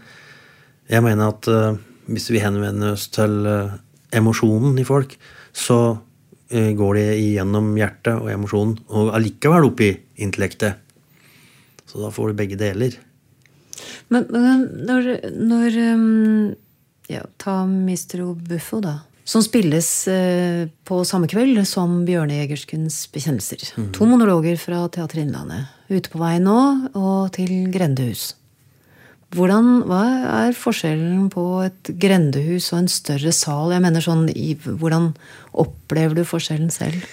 jeg 0.90 1.02
mener 1.05 1.33
at 1.33 1.48
uh, 1.48 1.74
hvis 2.11 2.31
vi 2.35 2.42
henvender 2.42 2.94
oss 2.96 3.07
til 3.14 3.46
uh, 3.46 3.78
emosjonen 4.12 4.76
i 4.78 4.85
folk, 4.85 5.14
så 5.55 5.78
uh, 5.96 6.72
går 6.78 6.98
det 6.98 7.07
igjennom 7.22 7.70
hjertet 7.78 8.18
og 8.18 8.28
emosjonen, 8.33 8.74
og 8.90 9.12
allikevel 9.16 9.70
opp 9.70 9.81
i 9.81 9.92
intellektet. 10.20 10.83
Så 11.88 12.02
da 12.02 12.11
får 12.12 12.33
du 12.33 12.42
begge 12.42 12.59
deler. 12.61 12.98
Men, 14.12 14.26
men 14.35 14.66
når, 14.85 15.09
når 15.33 15.78
um, 15.94 16.52
ja, 17.09 17.24
Ta 17.40 17.62
Mistro 17.66 18.35
Buffo, 18.37 18.83
da 18.85 18.98
som 19.25 19.43
spilles 19.45 19.89
eh, 20.11 20.69
på 20.87 21.01
samme 21.07 21.29
kveld 21.31 21.61
som 21.69 22.03
Bjørnejegerskens 22.07 23.05
bekjennelser. 23.15 23.63
Mm. 23.79 23.91
To 23.97 24.09
monologer 24.11 24.59
fra 24.61 24.83
Teater 24.93 25.23
Innlandet. 25.23 25.71
Ute 25.93 26.11
på 26.11 26.21
vei 26.23 26.39
nå 26.43 26.59
og 26.99 27.33
til 27.37 27.69
grendehus. 27.73 28.33
Hvordan, 29.33 29.87
hva 29.89 30.03
er 30.45 30.57
forskjellen 30.57 31.31
på 31.33 31.45
et 31.65 31.93
grendehus 32.01 32.69
og 32.75 32.83
en 32.83 32.91
større 32.93 33.33
sal? 33.33 33.73
Jeg 33.73 33.81
mener 33.81 34.05
sånn, 34.05 34.27
Hvordan 34.29 35.15
opplever 35.57 36.19
du 36.19 36.27
forskjellen 36.29 36.69
selv? 36.75 37.07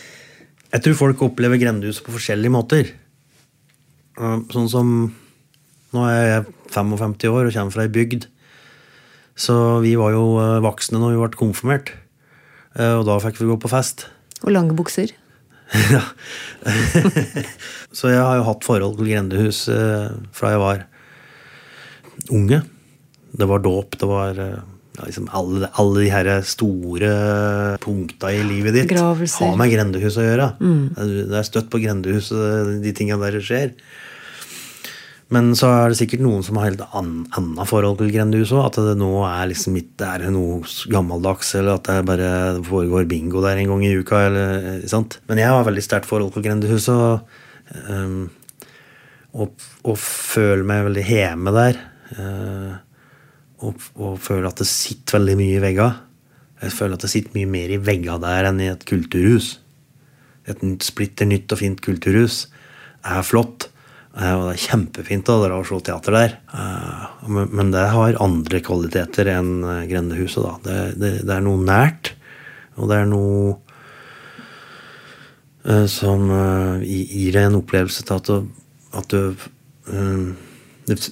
Jeg 0.69 0.83
tror 0.83 0.97
folk 0.99 1.23
opplever 1.29 1.61
grendehus 1.61 2.01
på 2.03 2.11
forskjellige 2.17 2.53
måter. 2.53 2.91
Sånn 4.19 4.69
som 4.71 4.93
Nå 5.89 6.03
er 6.05 6.27
jeg 6.27 6.41
55 6.69 7.31
år 7.31 7.47
og 7.47 7.55
kommer 7.55 7.73
fra 7.73 7.85
ei 7.87 7.89
bygd 7.89 8.27
så 9.39 9.55
vi 9.83 9.95
var 9.99 10.13
jo 10.15 10.23
eh, 10.41 10.59
voksne 10.63 10.99
når 10.99 11.15
vi 11.15 11.21
ble 11.21 11.39
konfirmert. 11.39 11.93
Eh, 12.75 12.95
og 12.97 13.05
da 13.07 13.19
fikk 13.23 13.39
vi 13.39 13.47
gå 13.49 13.59
på 13.61 13.71
fest. 13.71 14.09
Og 14.43 14.51
lange 14.51 14.75
bukser. 14.75 15.13
ja. 15.95 16.01
så 17.97 18.11
jeg 18.11 18.19
har 18.19 18.39
jo 18.39 18.47
hatt 18.49 18.67
forhold 18.67 18.97
til 18.99 19.11
grendehus 19.11 19.67
eh, 19.71 20.09
fra 20.35 20.55
jeg 20.55 20.63
var 20.63 20.83
unge. 22.35 22.63
Det 23.39 23.47
var 23.47 23.63
dåp, 23.63 23.95
det 24.01 24.09
var 24.09 24.35
ja, 24.41 25.05
liksom 25.05 25.29
alle, 25.37 25.69
alle, 25.79 26.03
de 26.03 26.11
her 26.11 26.29
store 26.43 27.09
punkta 27.79 28.33
i 28.33 28.41
livet 28.43 28.75
ditt 28.75 28.89
Gravelser. 28.91 29.45
har 29.45 29.59
med 29.61 29.71
grendehus 29.71 30.17
å 30.19 30.25
gjøre. 30.25 30.51
Mm. 30.59 30.83
Det 31.29 31.37
er 31.39 31.47
støtt 31.47 31.69
på 31.71 31.79
grendehus, 31.79 32.33
de 32.83 32.95
tinga 32.97 33.19
der 33.21 33.39
skjer. 33.39 33.75
Men 35.29 35.51
så 35.57 35.67
er 35.69 35.91
det 35.91 35.99
sikkert 35.99 36.23
noen 36.25 36.41
som 36.45 36.57
har 36.57 36.71
helt 36.71 36.81
annet 36.97 37.69
forhold 37.69 37.99
til 37.99 38.09
grendehus 38.13 38.49
òg. 38.55 38.63
At 38.71 38.79
det 38.81 38.95
nå 38.97 39.11
er 39.27 39.51
liksom 39.51 39.77
ikke 39.77 40.07
er 40.15 40.25
noe 40.33 40.63
gammeldags, 40.89 41.53
eller 41.59 41.77
at 41.77 41.85
det 41.85 42.07
bare 42.07 42.31
foregår 42.65 43.05
bingo 43.09 43.43
der 43.45 43.61
en 43.61 43.69
gang 43.69 43.85
i 43.85 43.93
uka. 43.99 44.23
Eller, 44.25 44.81
sant? 44.89 45.19
Men 45.29 45.43
jeg 45.43 45.53
har 45.53 45.67
veldig 45.67 45.85
sterkt 45.85 46.09
forhold 46.09 46.33
til 46.33 46.47
grendehus, 46.47 46.89
og, 46.89 47.29
um, 47.85 48.25
og, 49.37 49.69
og, 49.85 49.95
føler 50.01 50.65
meg 50.65 50.87
veldig 50.89 51.05
hjemme 51.11 51.53
der. 51.59 51.81
Uh, 52.17 52.73
og, 53.61 53.89
og, 53.99 54.17
føler 54.25 54.49
at 54.49 54.63
det 54.63 54.69
sitter 54.71 55.19
veldig 55.19 55.39
mye 55.43 55.57
i 55.59 55.63
veggene. 55.69 56.05
Jeg 56.59 56.75
føler 56.75 56.97
at 56.97 57.05
det 57.05 57.13
sitter 57.13 57.37
mye 57.37 57.53
mer 57.53 57.71
i 57.71 57.77
veggene 57.79 58.19
der 58.25 58.49
enn 58.49 58.65
i 58.65 58.73
et 58.73 58.81
kulturhus. 58.89 59.59
et 60.49 60.63
splitter 60.81 61.29
nytt 61.29 61.53
og 61.53 61.61
fint 61.61 61.81
kulturhus 61.85 62.47
er 63.05 63.21
flott. 63.21 63.68
Eh, 64.17 64.33
og 64.33 64.47
det 64.47 64.55
er 64.55 64.63
kjempefint 64.63 65.29
å 65.29 65.37
dra 65.43 65.59
og 65.59 65.67
se 65.69 65.77
teater 65.85 66.15
der. 66.15 66.35
Eh, 66.49 67.27
men 67.45 67.73
det 67.73 67.85
har 67.93 68.17
andre 68.23 68.61
kvaliteter 68.65 69.29
enn 69.35 69.51
eh, 69.61 69.85
Grendehuset. 69.91 70.41
da. 70.45 70.53
Det, 70.65 70.77
det, 70.97 71.11
det, 71.27 71.35
er 71.35 71.45
noe 71.45 71.61
nært, 71.61 72.13
og 72.79 72.89
det 72.91 73.01
er 73.01 73.09
noe 73.09 73.57
som 75.91 76.23
gir 76.81 77.33
deg 77.35 77.43
en 77.43 77.57
opplevelse 77.59 78.01
til 78.07 78.15
at 78.15 78.29
du, 78.31 78.45
at 78.95 79.11
du, 79.11 79.43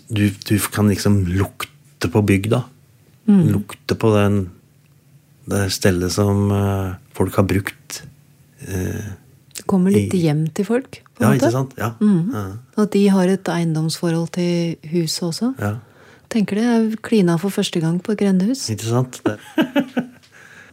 du, 0.07 0.23
du 0.31 0.53
kan 0.73 0.87
liksom 0.89 1.19
lukte 1.27 2.09
på 2.09 2.23
bygda. 2.25 2.61
Mm. 3.27 3.41
Lukte 3.51 3.97
på 3.99 4.13
den, 4.15 4.39
det 5.51 5.65
stedet 5.75 6.09
som 6.15 6.47
folk 7.19 7.37
har 7.37 7.45
brukt. 7.51 7.99
Det 8.63 9.26
kommer 9.69 9.93
litt 9.93 10.15
hjem 10.15 10.47
til 10.55 10.65
folk? 10.67 11.01
ja, 11.19 11.27
måte. 11.27 11.37
ikke 11.39 11.51
sant? 11.53 11.73
Ja. 11.79 11.91
Mm. 11.99 12.33
ja. 12.33 12.45
At 12.83 12.93
de 12.93 13.03
har 13.13 13.27
et 13.31 13.49
eiendomsforhold 13.51 14.29
til 14.37 14.75
huset 14.91 15.23
også. 15.31 15.53
Ja. 15.61 15.73
Tenker 16.33 16.59
det 16.59 16.65
er 16.67 16.95
klina 17.01 17.37
for 17.39 17.53
første 17.53 17.79
gang 17.79 18.01
på 18.03 18.11
et 18.13 18.19
grendehus. 18.21 18.69
Ikke 18.73 18.87
sant? 18.89 19.21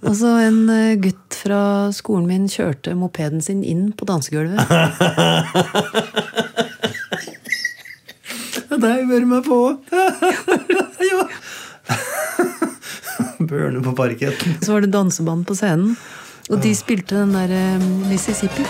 Og 0.04 0.12
så 0.18 0.35
en 0.44 0.68
eh, 0.68 0.98
gutt 1.00 1.33
fra 1.38 1.88
skolen 1.96 2.26
min 2.28 2.48
kjørte 2.52 2.92
mopeden 2.98 3.40
sin 3.40 3.62
inn 3.64 3.92
på 3.96 4.04
dansegulvet. 4.09 4.59
det 8.74 8.85
har 8.85 8.98
jeg 9.00 9.09
vært 9.09 9.28
med 9.30 9.42
på! 9.46 9.80
ja. 11.11 11.24
Børne 13.44 13.80
på 13.85 13.92
parketten. 13.96 14.59
Så 14.61 14.72
var 14.74 14.85
det 14.85 14.92
danseband 14.92 15.46
på 15.48 15.57
scenen. 15.57 15.96
Og 16.52 16.61
de 16.61 16.74
spilte 16.76 17.16
den 17.16 17.33
der 17.33 17.52
eh, 17.57 17.85
Mississippi. 18.11 18.66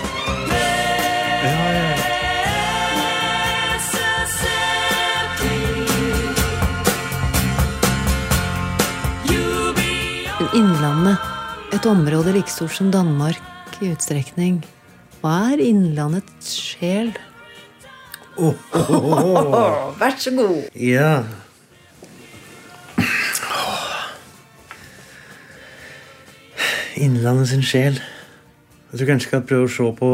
Innlandet. 10.55 11.19
Et 11.75 11.87
område 11.91 12.31
like 12.37 12.51
stort 12.53 12.77
som 12.77 12.93
Danmark 12.95 13.81
i 13.83 13.89
utstrekning. 13.91 14.61
Hva 15.19 15.51
er 15.51 15.63
Innlandets 15.65 16.53
sjel? 16.55 17.11
Oh, 18.39 18.55
oh, 18.71 19.09
oh, 19.11 19.91
Vær 19.99 20.15
så 20.19 20.31
god. 20.37 20.69
Ja. 20.79 21.25
Innlandet 26.95 27.49
sin 27.51 27.65
sjel. 27.67 27.97
Jeg 28.93 29.01
tror 29.01 29.09
kanskje 29.09 29.27
jeg 29.27 29.31
skal 29.33 29.47
prøve 29.49 29.67
å 29.67 29.73
se 29.73 29.87
på 29.99 30.11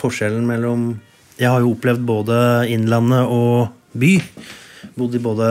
forskjellen 0.00 0.44
mellom 0.48 0.90
Jeg 1.40 1.48
har 1.48 1.62
jo 1.64 1.72
opplevd 1.72 2.04
både 2.04 2.36
Innlandet 2.68 3.30
og 3.32 3.70
by. 3.96 4.12
Bodd 5.00 5.16
i 5.16 5.22
både 5.24 5.48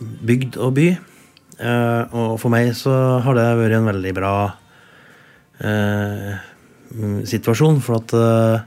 bygd 0.00 0.60
og 0.60 0.74
by. 0.76 0.88
Uh, 1.60 2.04
og 2.12 2.36
for 2.40 2.52
meg 2.52 2.74
så 2.76 2.92
har 3.24 3.36
det 3.36 3.48
vært 3.56 3.78
en 3.78 3.88
veldig 3.88 4.12
bra 4.16 4.34
eh, 5.64 6.36
situasjon. 7.28 7.80
For 7.84 8.00
at 8.00 8.16
uh, 8.16 8.60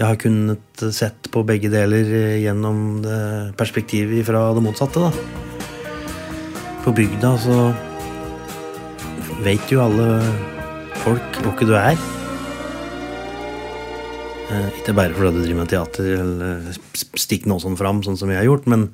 jeg 0.00 0.06
har 0.08 0.20
kunnet 0.20 0.84
sett 0.96 1.28
på 1.32 1.44
begge 1.44 1.68
deler 1.72 2.08
gjennom 2.40 3.02
det 3.04 3.24
perspektivet 3.60 4.24
fra 4.24 4.48
det 4.56 4.64
motsatte. 4.64 5.04
da. 5.04 5.12
På 6.84 6.92
bygda 6.96 7.36
så 7.40 7.58
vet 9.44 9.72
jo 9.72 9.82
alle 9.84 10.08
folk 11.04 11.42
hvor 11.44 11.64
du 11.64 11.74
er. 11.78 11.98
ikke 14.78 14.94
bare 14.94 15.14
fordi 15.16 15.34
du 15.34 15.42
driver 15.42 15.60
med 15.60 15.70
teater 15.72 16.14
eller 16.20 16.78
stikker 16.92 17.50
noe 17.50 17.62
sånn 17.62 17.76
fram, 17.80 18.02
sånn 18.06 18.16
som 18.20 18.30
jeg 18.30 18.42
har 18.42 18.48
gjort, 18.48 18.66
men 18.70 18.88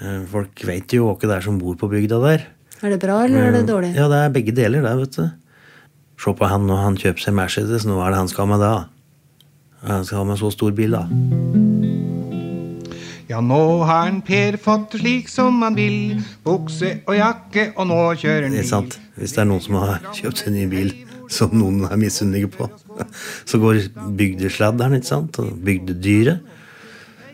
Eh, 0.00 0.22
folk 0.30 0.64
vet 0.64 0.94
jo 0.96 1.10
hvem 1.10 1.28
det 1.28 1.36
er 1.36 1.44
som 1.44 1.58
bor 1.60 1.76
på 1.76 1.90
bygda 1.92 2.20
der. 2.24 2.46
Er 2.82 2.94
det 2.94 3.00
bra, 3.02 3.20
eller 3.26 3.50
er 3.50 3.56
det 3.58 3.66
dårlig? 3.68 3.92
Ja, 3.94 4.08
det 4.10 4.22
er 4.24 4.34
begge 4.34 4.54
deler, 4.56 4.82
det, 4.82 4.94
vet 5.04 5.18
du. 5.18 5.26
Se 6.22 6.34
på 6.38 6.48
han 6.48 6.66
når 6.66 6.84
han 6.86 6.98
kjøper 6.98 7.26
seg 7.26 7.36
Mercedes. 7.36 7.86
Nå 7.86 7.98
er 8.00 8.14
det 8.14 8.22
han 8.22 8.30
skal 8.30 8.46
ha 8.46 8.54
med 8.54 8.64
da. 8.64 8.72
Han 9.86 10.06
skal 10.06 10.22
ha 10.22 10.30
med 10.32 10.40
så 10.40 10.50
stor 10.54 10.74
bil, 10.74 10.96
da. 10.96 11.61
Ja, 13.32 13.38
nå 13.40 13.80
har 13.88 14.10
han 14.10 14.18
Per 14.26 14.58
fått 14.60 14.98
slik 15.00 15.30
som 15.32 15.62
han 15.64 15.76
vil. 15.78 16.18
Bukse 16.44 16.98
og 17.08 17.14
jakke, 17.16 17.70
og 17.80 17.86
nå 17.88 18.00
kjører 18.20 18.44
han 18.44 18.52
bil. 18.52 18.58
Det 18.58 18.66
er 18.66 18.68
sant. 18.68 18.96
Hvis 19.16 19.32
det 19.32 19.40
er 19.40 19.46
noen 19.48 19.62
som 19.64 19.78
har 19.80 20.02
kjøpt 20.18 20.42
seg 20.42 20.52
ny 20.52 20.66
bil 20.68 20.90
som 21.32 21.54
noen 21.56 21.86
er 21.88 21.96
misunnelige 21.96 22.50
på, 22.52 22.66
så 23.48 23.60
går 23.62 23.80
bygdesladderen, 24.18 24.98
ikke 24.98 25.10
sant, 25.14 25.40
og 25.40 25.54
bygdedyret 25.64 26.58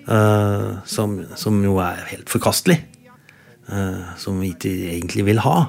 Uh, 0.09 0.79
som, 0.89 1.19
som, 1.37 1.59
jo 1.61 1.75
er 1.85 1.99
helt 2.09 2.31
forkastelig. 2.33 2.79
Uh, 3.69 4.15
som 4.17 4.39
vi 4.41 4.55
ikke 4.55 4.71
egentlig 4.95 5.27
vil 5.27 5.43
ha. 5.45 5.67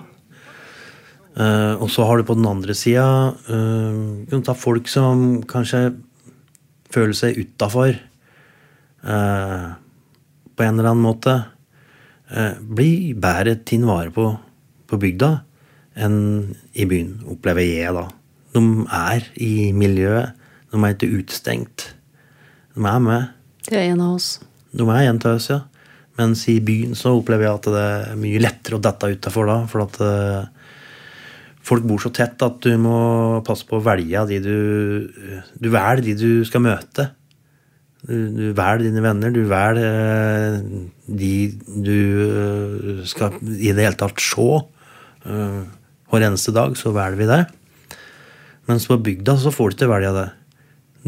Uh, 1.36 1.76
og 1.76 1.89
så 1.92 2.06
har 2.08 2.15
du 2.15 2.24
på 2.24 2.38
den 2.39 2.48
andre 2.48 2.72
sida 2.72 3.36
uh, 3.52 4.54
folk 4.56 4.88
som 4.88 5.42
kanskje 5.44 5.89
føler 6.88 7.20
seg 7.20 7.36
utafor 7.44 8.00
på 10.60 10.67
en 10.67 10.76
eller 10.76 10.91
annen 10.91 11.06
måte. 11.06 11.39
blir 12.62 13.15
bedre 13.17 13.56
tatt 13.63 13.88
vare 13.88 14.12
på 14.13 14.28
på 14.89 15.00
bygda 15.02 15.30
enn 16.00 16.19
i 16.74 16.86
byen, 16.89 17.19
opplever 17.30 17.65
jeg, 17.65 17.93
da. 17.95 18.06
De 18.56 18.62
er 18.95 19.26
i 19.41 19.72
miljøet. 19.76 20.38
De 20.69 20.80
er 20.80 20.93
ikke 20.95 21.10
utestengt. 21.12 21.89
De 22.76 22.86
er 22.86 23.02
med. 23.04 23.34
Det 23.67 23.76
er 23.78 23.91
en 23.91 24.06
av 24.06 24.15
oss. 24.15 24.30
De 24.72 24.86
er 24.86 25.10
en 25.10 25.19
av 25.19 25.36
oss, 25.36 25.50
ja. 25.52 25.60
Mens 26.19 26.45
i 26.52 26.58
byen 26.63 26.95
så 27.00 27.13
opplever 27.17 27.48
jeg 27.48 27.58
at 27.60 27.67
det 27.74 27.84
er 27.84 28.17
mye 28.19 28.41
lettere 28.43 28.78
å 28.78 28.84
dette 28.84 29.12
utafor 29.12 29.50
da. 29.50 29.58
For 29.72 29.84
at 29.86 30.00
uh, 30.04 30.72
folk 31.65 31.86
bor 31.88 32.02
så 32.04 32.12
tett 32.15 32.41
at 32.45 32.60
du 32.63 32.74
må 32.82 32.98
passe 33.48 33.67
på 33.67 33.80
å 33.80 33.86
velge 33.86 34.26
de 34.30 34.41
du 34.43 34.58
Du 35.60 35.69
velger 35.72 36.04
de 36.06 36.17
du 36.19 36.32
skal 36.48 36.65
møte. 36.65 37.10
Du, 38.08 38.16
du 38.32 38.46
velger 38.56 38.86
dine 38.86 39.04
venner. 39.04 39.34
Du 39.36 39.44
velger 39.50 40.56
uh, 40.56 40.88
de 41.06 41.34
du 41.68 41.96
uh, 42.24 43.06
skal 43.10 43.40
i 43.42 43.74
det 43.74 43.86
hele 43.86 44.00
tatt 44.00 44.24
se. 44.24 44.50
hver 46.10 46.26
eneste 46.26 46.56
dag 46.56 46.78
så 46.80 46.94
velger 46.96 47.20
vi 47.20 47.30
det. 47.30 47.44
Mens 48.70 48.88
på 48.88 49.00
bygda 49.02 49.36
så 49.42 49.52
får 49.52 49.72
du 49.72 49.76
ikke 49.78 49.94
velge 49.94 50.14
det. 50.16 50.28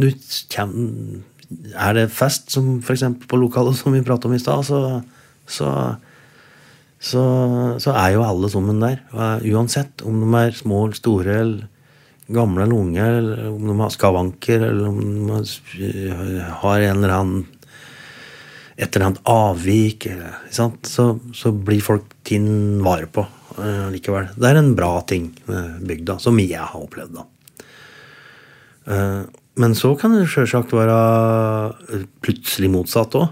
Du 0.02 0.08
kommer 0.54 1.22
er 1.76 1.98
det 1.98 2.08
fest, 2.14 2.52
som 2.54 2.78
f.eks. 2.80 3.04
på 3.28 3.40
lokalet 3.40 3.78
som 3.80 3.94
vi 3.96 4.04
pratet 4.06 4.30
om 4.30 4.36
i 4.36 4.42
stad, 4.42 4.64
så, 4.68 5.02
så, 5.46 5.70
så, 7.00 7.24
så, 7.82 7.94
er 7.94 8.16
jo 8.16 8.26
alle 8.26 8.50
sammen 8.52 8.82
der. 8.84 9.02
Uansett 9.52 10.04
om 10.08 10.22
de 10.24 10.32
er 10.40 10.56
små 10.58 10.86
eller 10.88 11.00
store, 11.00 11.38
eller 11.44 11.68
gamle 12.32 12.64
eller 12.66 12.78
unge, 12.78 13.08
eller 13.08 13.48
om 13.50 13.66
de 13.68 13.80
har 13.80 13.94
skavanker, 13.94 14.68
eller 14.68 14.88
om 14.88 15.02
de 15.32 16.46
har 16.62 16.86
en 16.88 17.04
eller 17.04 17.16
annen 17.16 17.50
et 18.82 18.96
eller 18.96 19.12
annet 19.12 19.28
avvik, 19.30 20.08
så, 20.50 20.72
så, 20.82 21.52
blir 21.54 21.84
folk 21.86 22.16
tinn 22.26 22.80
vare 22.82 23.06
på 23.14 23.22
uh, 23.60 23.90
likevel. 23.94 24.32
Det 24.34 24.48
er 24.50 24.58
en 24.58 24.72
bra 24.78 24.96
ting 25.06 25.28
med 25.46 25.84
bygda, 25.86 26.18
som 26.24 26.40
jeg 26.42 26.58
har 26.58 26.80
opplevd. 26.80 27.20
da. 27.20 27.28
Uh, 28.90 29.22
men 29.62 29.76
så 29.78 29.94
kan 30.00 30.16
det 30.16 30.30
sjølsagt 30.32 30.74
være 30.74 30.98
plutselig 32.24 32.72
motsatt 32.74 33.18
òg. 33.20 33.30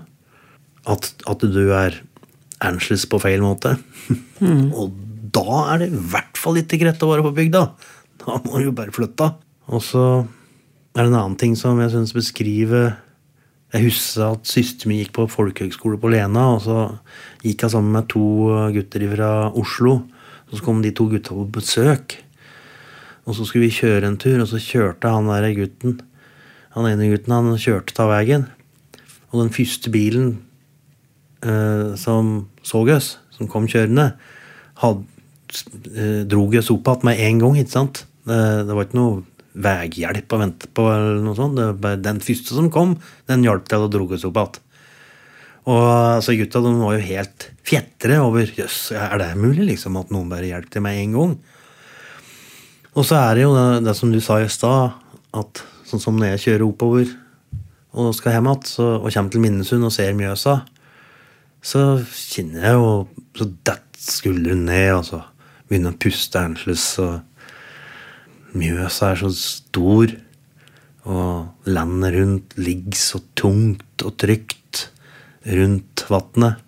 At, 0.89 1.11
at, 1.29 1.43
du 1.43 1.71
er 1.75 1.97
ernstless 2.65 3.05
på 3.09 3.19
feil 3.21 3.41
måte. 3.43 3.75
Mm. 4.41 4.69
og 4.79 4.93
da 5.33 5.63
er 5.73 5.81
det 5.83 5.89
i 5.89 6.03
hvert 6.13 6.39
fall 6.39 6.59
ikke 6.61 6.79
greit 6.81 7.01
å 7.05 7.09
være 7.09 7.25
på 7.25 7.35
bygda. 7.41 7.63
Da 8.23 8.39
må 8.43 8.59
du 8.59 8.69
jo 8.69 8.75
bare 8.75 8.93
flytte. 8.95 9.31
Og 9.69 9.83
så 9.85 10.03
er 10.95 11.05
det 11.05 11.09
en 11.11 11.19
annen 11.19 11.37
ting 11.39 11.55
som 11.57 11.79
jeg 11.79 11.93
syns 11.93 12.11
beskriver 12.15 12.97
Jeg 13.73 13.85
husker 13.85 14.33
at 14.33 14.49
søsteren 14.49 14.89
min 14.89 15.03
gikk 15.03 15.13
på 15.15 15.27
folkehøgskole 15.29 15.99
på 16.01 16.09
Lena, 16.09 16.47
og 16.55 16.63
så 16.65 16.77
gikk 17.43 17.63
jeg 17.63 17.75
sammen 17.75 17.93
med 17.93 18.09
to 18.09 18.25
gutter 18.73 19.05
fra 19.13 19.31
Oslo. 19.53 19.99
Så 20.49 20.63
kom 20.65 20.81
de 20.81 20.89
to 20.91 21.05
gutta 21.11 21.37
på 21.37 21.45
besøk. 21.53 22.17
Og 23.29 23.37
så 23.37 23.45
skulle 23.45 23.67
vi 23.67 23.77
kjøre 23.77 24.09
en 24.09 24.17
tur, 24.17 24.39
og 24.41 24.49
så 24.49 24.57
kjørte 24.57 25.11
han 25.13 25.29
der 25.29 25.51
gutten 25.53 25.99
han 26.75 26.85
ene 26.85 27.09
gutten 27.11 27.33
han 27.33 27.57
kjørte 27.57 27.97
av 28.03 28.11
veien. 28.13 28.45
Og 29.29 29.43
den 29.43 29.53
første 29.53 29.91
bilen 29.93 30.35
eh, 31.45 31.95
som 31.97 32.49
så 32.65 32.83
oss, 32.93 33.15
som 33.33 33.49
kom 33.49 33.67
kjørende, 33.69 34.11
had, 34.83 35.01
eh, 35.93 36.21
drog 36.29 36.55
oss 36.59 36.71
opp 36.73 36.87
igjen 36.87 37.09
med 37.09 37.23
en 37.25 37.41
gang. 37.43 37.57
ikke 37.57 37.75
sant? 37.75 38.05
Det, 38.27 38.39
det, 38.67 38.73
var 38.75 38.87
ikke 38.87 38.99
noe 38.99 39.21
veihjelp 39.59 40.33
å 40.35 40.41
vente 40.41 40.71
på. 40.73 40.87
eller 40.93 41.21
noe 41.23 41.37
sånt. 41.37 41.59
Det 41.59 41.69
var 41.83 42.01
den 42.01 42.23
første 42.23 42.57
som 42.57 42.71
kom, 42.73 42.97
den 43.29 43.45
hjalp 43.45 43.69
til 43.69 43.85
å 43.85 43.91
dro 43.91 44.09
oss 44.09 44.27
opp 44.27 44.41
igjen. 44.41 44.65
Og 45.69 45.85
altså, 45.85 46.33
Gutta 46.39 46.61
de 46.65 46.73
var 46.79 46.95
jo 46.95 47.05
helt 47.05 47.49
fjetre 47.67 48.19
over 48.23 48.49
Jøss, 48.57 48.89
er 48.95 49.19
det 49.21 49.33
mulig 49.37 49.67
liksom 49.67 49.99
at 49.99 50.09
noen 50.13 50.31
bare 50.31 50.47
hjelper 50.47 50.71
til 50.73 50.85
med 50.85 51.01
en 51.03 51.17
gang? 51.17 51.33
Og 52.97 53.05
så 53.05 53.19
er 53.19 53.37
det 53.37 53.43
jo 53.43 53.51
det, 53.53 53.65
det 53.85 53.93
som 53.97 54.09
du 54.09 54.17
sa 54.23 54.39
i 54.41 54.47
stad, 54.49 54.95
at 55.37 55.61
sånn 55.85 56.01
som 56.01 56.17
når 56.17 56.33
jeg 56.33 56.45
kjører 56.45 56.65
oppover 56.65 57.11
og 57.99 58.13
skal 58.17 58.35
hjem 58.37 58.49
igjen 58.49 58.89
og 58.95 59.07
kommer 59.13 59.33
til 59.33 59.43
Minnesund 59.43 59.85
og 59.85 59.93
ser 59.93 60.17
Mjøsa, 60.17 60.55
så 61.61 61.81
kjenner 62.07 62.69
jeg 62.69 62.77
jo 62.77 62.91
Så 63.35 63.45
detter 63.45 63.99
skulderen 63.99 64.65
ned, 64.65 64.89
og 64.97 65.03
så 65.05 65.19
begynner 65.69 65.93
å 65.93 65.99
puste 66.01 66.39
annerledes. 66.41 66.85
Og 66.99 67.28
Mjøsa 68.57 69.11
er 69.13 69.19
så 69.21 69.29
stor, 69.35 70.15
og 71.09 71.69
landet 71.69 72.15
rundt 72.15 72.55
ligger 72.59 72.97
så 72.97 73.21
tungt 73.37 74.03
og 74.05 74.15
trygt 74.21 74.89
rundt 75.45 76.05
vannet. 76.09 76.65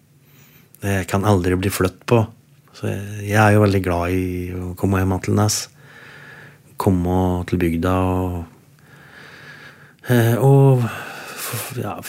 Det 0.81 1.03
kan 1.09 1.25
aldri 1.27 1.57
bli 1.57 1.71
flytt 1.73 2.05
på. 2.09 2.23
Så 2.77 2.89
jeg, 2.89 3.37
er 3.37 3.53
jo 3.55 3.65
veldig 3.65 3.81
glad 3.85 4.15
i 4.15 4.23
å 4.55 4.71
komme 4.79 5.01
hjem 5.01 5.17
til 5.25 5.37
Nes. 5.37 5.59
Komme 6.81 7.17
til 7.49 7.61
bygda 7.61 7.91
og 8.09 8.37
eh, 10.09 10.33
Og 10.41 10.81
ja, 11.77 11.99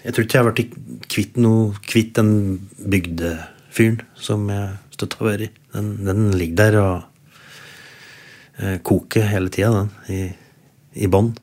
Jeg 0.00 0.14
tror 0.14 0.24
ikke 0.24 0.38
jeg 0.38 0.44
har 0.44 0.48
blitt 0.54 0.78
kvitt 1.12 1.36
noe 1.36 1.74
kvitt 1.84 2.14
den 2.16 2.32
bygdefyren 2.78 4.00
som 4.16 4.48
jeg 4.52 4.78
støtt 4.96 5.18
har 5.18 5.28
vært 5.32 5.48
i. 5.48 5.50
Den, 5.74 5.92
den 6.06 6.30
ligger 6.38 6.56
der 6.62 6.80
og 6.80 7.15
koker 8.82 9.26
hele 9.28 9.50
tida, 9.52 9.72
den, 9.84 9.90
i, 10.08 10.20
i 11.04 11.10
bånn. 11.12 11.34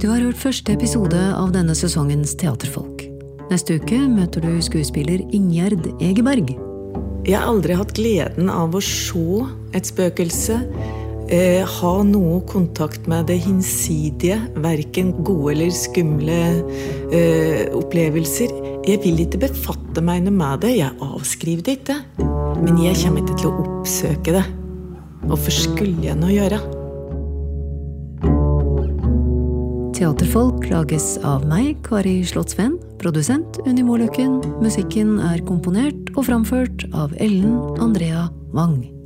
Du 0.00 0.08
har 0.08 0.20
hørt 0.24 0.40
første 0.40 0.72
episode 0.72 1.20
av 1.36 1.52
denne 1.54 1.76
sesongens 1.78 2.34
Teaterfolk. 2.40 3.06
Neste 3.50 3.76
uke 3.80 3.98
møter 4.08 4.44
du 4.44 4.60
skuespiller 4.62 5.22
Ingjerd 5.34 5.88
Egeberg. 6.00 6.52
Jeg 7.26 7.36
har 7.36 7.48
aldri 7.50 7.74
hatt 7.76 7.92
gleden 7.98 8.48
av 8.48 8.72
å 8.74 8.80
se 8.82 9.42
et 9.76 9.86
spøkelse, 9.90 10.56
eh, 11.30 11.62
ha 11.66 11.92
noe 12.06 12.40
kontakt 12.50 13.06
med 13.10 13.28
det 13.30 13.40
hinsidige, 13.44 14.38
verken 14.60 15.12
gode 15.24 15.54
eller 15.54 15.72
skumle 15.74 16.40
eh, 17.14 17.70
opplevelser. 17.76 18.52
Jeg 18.88 19.02
vil 19.04 19.22
ikke 19.24 19.44
befatte 19.46 20.02
meg 20.04 20.24
noe 20.26 20.36
med 20.36 20.64
det, 20.64 20.74
jeg 20.80 20.98
avskriver 21.04 21.64
det 21.66 21.78
ikke. 21.80 22.00
Men 22.60 22.82
jeg 22.82 22.98
kommer 23.04 23.24
ikke 23.24 23.38
til 23.40 23.50
å 23.50 23.64
oppsøke 23.64 24.36
det. 24.36 24.44
Hvorfor 25.30 25.54
skulle 25.54 26.06
jeg 26.08 26.18
nå 26.18 26.32
gjøre? 26.32 26.60
Teaterfolk 30.00 30.64
lages 30.70 31.18
av 31.28 31.44
meg, 31.48 31.74
Kari 31.84 32.22
Slottsveen, 32.24 32.78
produsent 33.02 33.60
Unni 33.66 33.84
Måløkken. 33.84 34.38
Musikken 34.64 35.18
er 35.28 35.44
komponert 35.44 36.14
og 36.14 36.24
framført 36.30 36.88
av 36.96 37.12
Ellen 37.20 37.60
Andrea 37.84 38.30
Wang. 38.56 38.99